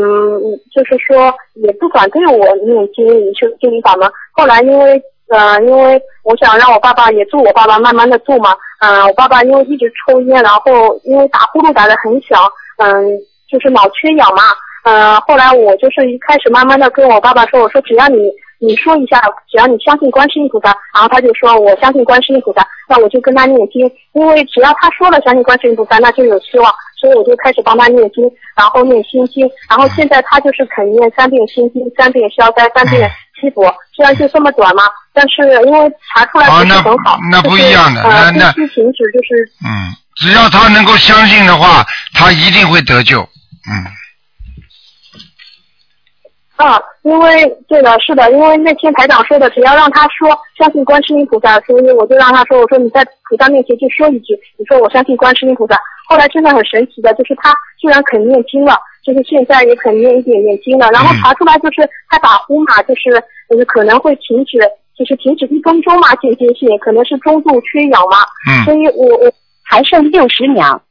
[0.71, 3.03] 就是说也不管对我念经
[3.33, 4.07] 修心灵法门。
[4.31, 8.55] 后来因为呃，因为我想让我爸爸也做我爸爸慢慢的做嘛。
[8.79, 12.39] 嗯，我爸爸因为一直抽烟，然后因为打呼噜打得很响，
[12.77, 13.17] 嗯，
[13.49, 14.43] 就是脑缺氧嘛。
[14.83, 18.31] 嗯，后来我就是一开始慢慢的跟我爸爸说，我说只要你
[18.61, 26.71] 你说一下，只要你相信观世音菩萨，然后他就说我相信观世音菩萨，那我就跟他念经，因为只要他说了相信观世音菩萨，那就有希望。
[26.95, 28.23] 所以我就开始帮他念经，
[28.55, 33.09] 然后念心经，然后现在他就是肯念三遍心经，三遍消灾，三遍
[33.39, 33.65] 七佛。
[33.95, 39.51] 虽然就这么短嘛，但是因为查出来不是很好，那不一样的，呃，那必须停止就是。
[39.65, 41.83] 嗯，只要他能够相信的话，
[42.13, 43.19] 他一定会得救。
[43.21, 44.00] 嗯。
[46.61, 55.79] 啊，因为对的，是的，因为那天台长说的，只要让他说相信观世音菩萨，所以我就让他说，我说你在菩萨面前就说一句，你说我相信观世音菩萨。
[56.07, 60.89] 后来真的很神奇的，就是他居然肯念经了，就是现在也肯念一点点经了。
[60.91, 63.09] 然后查出来就是他打呼嘛，就是
[63.49, 64.59] 就是可能会停止，
[64.97, 68.17] 就是停止一分钟嘛，间歇性可能是中度缺氧嘛。
[68.49, 68.65] 嗯。
[68.65, 69.31] 所以我我
[69.63, 70.81] 还剩六十秒。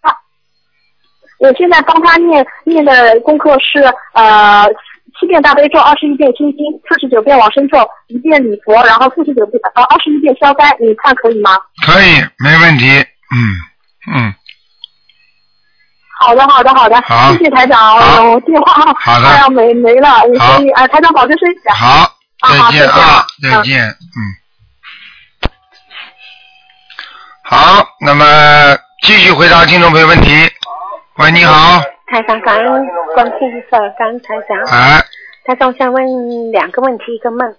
[1.38, 3.82] 我现在帮他念念的功课是
[4.14, 4.66] 呃。
[5.18, 11.58] 七遍大悲咒，二十一遍心经，四十九遍往生咒，一遍礼佛，然后四十九遍呃二十一遍消灾，你看可以吗？
[11.84, 12.86] 可以，没问题。
[12.90, 14.34] 嗯嗯。
[16.20, 17.00] 好的，好的，好的。
[17.02, 17.32] 好。
[17.32, 17.96] 谢谢台长，
[18.30, 21.60] 我电话好的快要没没了，所以啊，台长保重身体。
[21.74, 22.10] 好，
[22.46, 25.50] 再见啊，再见，嗯。
[27.44, 28.24] 好，那么
[29.02, 30.30] 继续回答听众朋友问题。
[31.16, 31.80] 喂，你好。
[32.10, 34.58] 台长，感恩观世音菩萨，感恩台长。
[34.62, 34.98] 啊。
[35.44, 37.54] 台长，我想问两个问题，一个梦。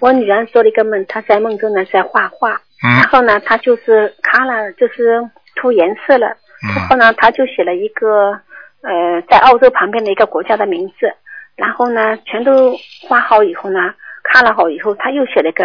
[0.00, 2.94] 我女儿做了一个梦，她在梦中呢在画画，嗯。
[2.94, 6.70] 然后呢她就是卡了，就是涂颜色了，嗯。
[6.76, 8.40] 然后呢她就写了一个
[8.82, 11.12] 呃在澳洲旁边的一个国家的名字，
[11.56, 12.76] 然后呢全都
[13.08, 13.80] 画好以后呢，
[14.22, 15.64] 卡了好以后，她又写了一个、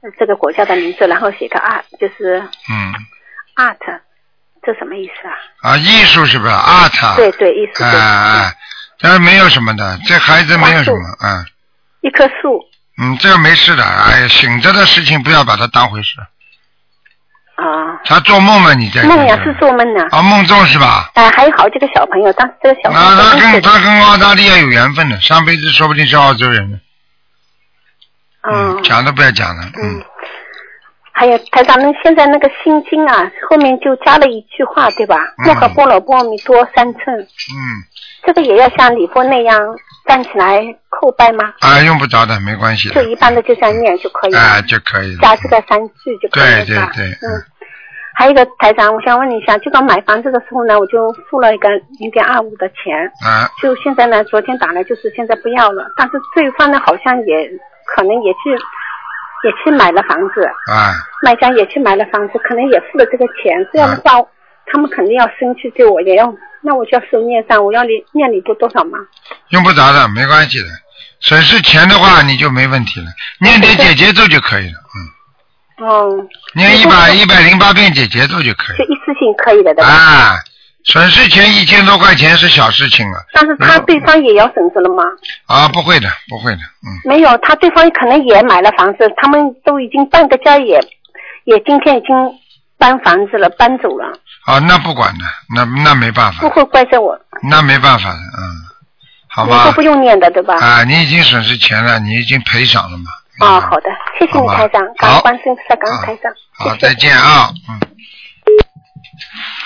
[0.00, 2.92] 呃这个国家的名字，然后写个 art，就是嗯。
[3.56, 4.00] art，
[4.66, 5.70] 这什么意思啊？
[5.70, 7.16] 啊，艺术是不是？art。
[7.16, 8.00] 对对，艺术哎对。
[8.00, 8.52] 哎，
[9.00, 11.46] 但是没有什么的，这孩子没有什么，嗯
[12.02, 12.60] 一棵树
[12.98, 16.18] 嗯，这个没事的，哎呀，醒着的事情不要把它当回事。
[17.54, 17.64] 啊。
[18.04, 20.04] 他做梦了，你在梦呀是做梦呢。
[20.10, 21.10] 啊，梦中是吧？
[21.14, 26.78] 啊，还有好几个小朋友，当时这个小朋友啊，他跟他跟澳大利亚有缘分的，上辈子说不定是澳洲人呢。
[28.48, 30.04] 嗯，讲都不要讲了，嗯，
[31.18, 35.16] 还有台长，那现在那个心经啊，后面就加了一句话，对吧？
[35.38, 37.56] 嗯莫可波罗波弥多三寸，嗯，
[38.24, 39.58] 这个也要像礼佛那样
[40.06, 41.54] 站起来叩拜吗？
[41.60, 45.20] 啊，用不着的，没关系就，一般的就这样念就可以了，啊，就可以了。
[45.22, 46.76] 加这个三句就可以了，对对？
[46.76, 47.42] 对，嗯。
[48.18, 57.50] 还有一个台长，我想问你一下，就刚买房子的时候呢，我就付了一个零点二五的钱，啊，就现在呢，昨天打了就是现在不要了，但是对方呢好像也
[57.94, 58.56] 可能也是
[59.46, 60.92] 也去买了房子，啊，
[61.22, 63.54] 卖家也去买了房子，可能也付了这个钱。
[63.72, 64.26] 这样的话，
[64.66, 68.98] 他们肯定要生气对我，也要那我就要收孽障，我要念念礼多多少吗？
[69.50, 70.66] 用不着的，没关系的。
[71.20, 73.06] 损失钱的话，你就没问题了，
[73.40, 74.78] 念点解结咒就可以了，
[75.80, 79.88] 嗯，哦，念一百一百零八遍解结咒就可以就一次性可以的，对吧？
[79.88, 80.36] 啊。
[80.86, 85.02] 损失钱一千多块钱是小事情了但是他对方也要损失了吗？
[85.46, 90.80] 啊，不会的，不会的，嗯，没有，他对方可能也买了房子，他们都已经半个家也，
[91.44, 92.08] 也今天已经
[92.78, 94.06] 搬房子了，搬走了，
[94.46, 95.24] 啊，那不管的，
[95.54, 98.42] 那那没办法不，会怪在我，那没办法的，嗯，
[99.28, 99.64] 好吧。
[99.64, 100.54] 都不，用念的，对吧？
[100.54, 103.10] 啊，你已经损失钱了，你已经赔偿了嘛，
[103.44, 106.32] 啊，好的，谢谢你台长，感好恩观世音菩萨，感恩台长。
[106.52, 107.80] 好，再见啊，嗯。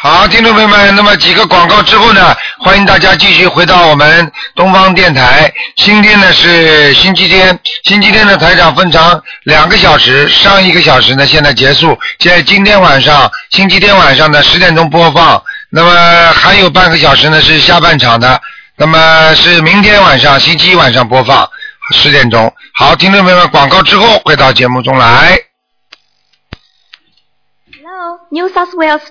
[0.01, 5.53] 好，听众朋友们，那么几个广告之后呢，欢迎大家继续回到我们东方电台。
[5.77, 15.43] 今天呢是星期天，星期天的台长分长两个小时，上一个小时呢现在结束，在今天晚上，星期天晚上的十点钟播放。
[15.69, 18.41] 那么还有半个小时呢是下半场的，
[18.77, 21.49] 那么是明天晚上星期一晚上播放
[21.93, 22.53] 十点钟。
[22.75, 25.39] 好，听众朋友们，广告之后回到节目中来。
[27.83, 29.03] Hello, New South Wales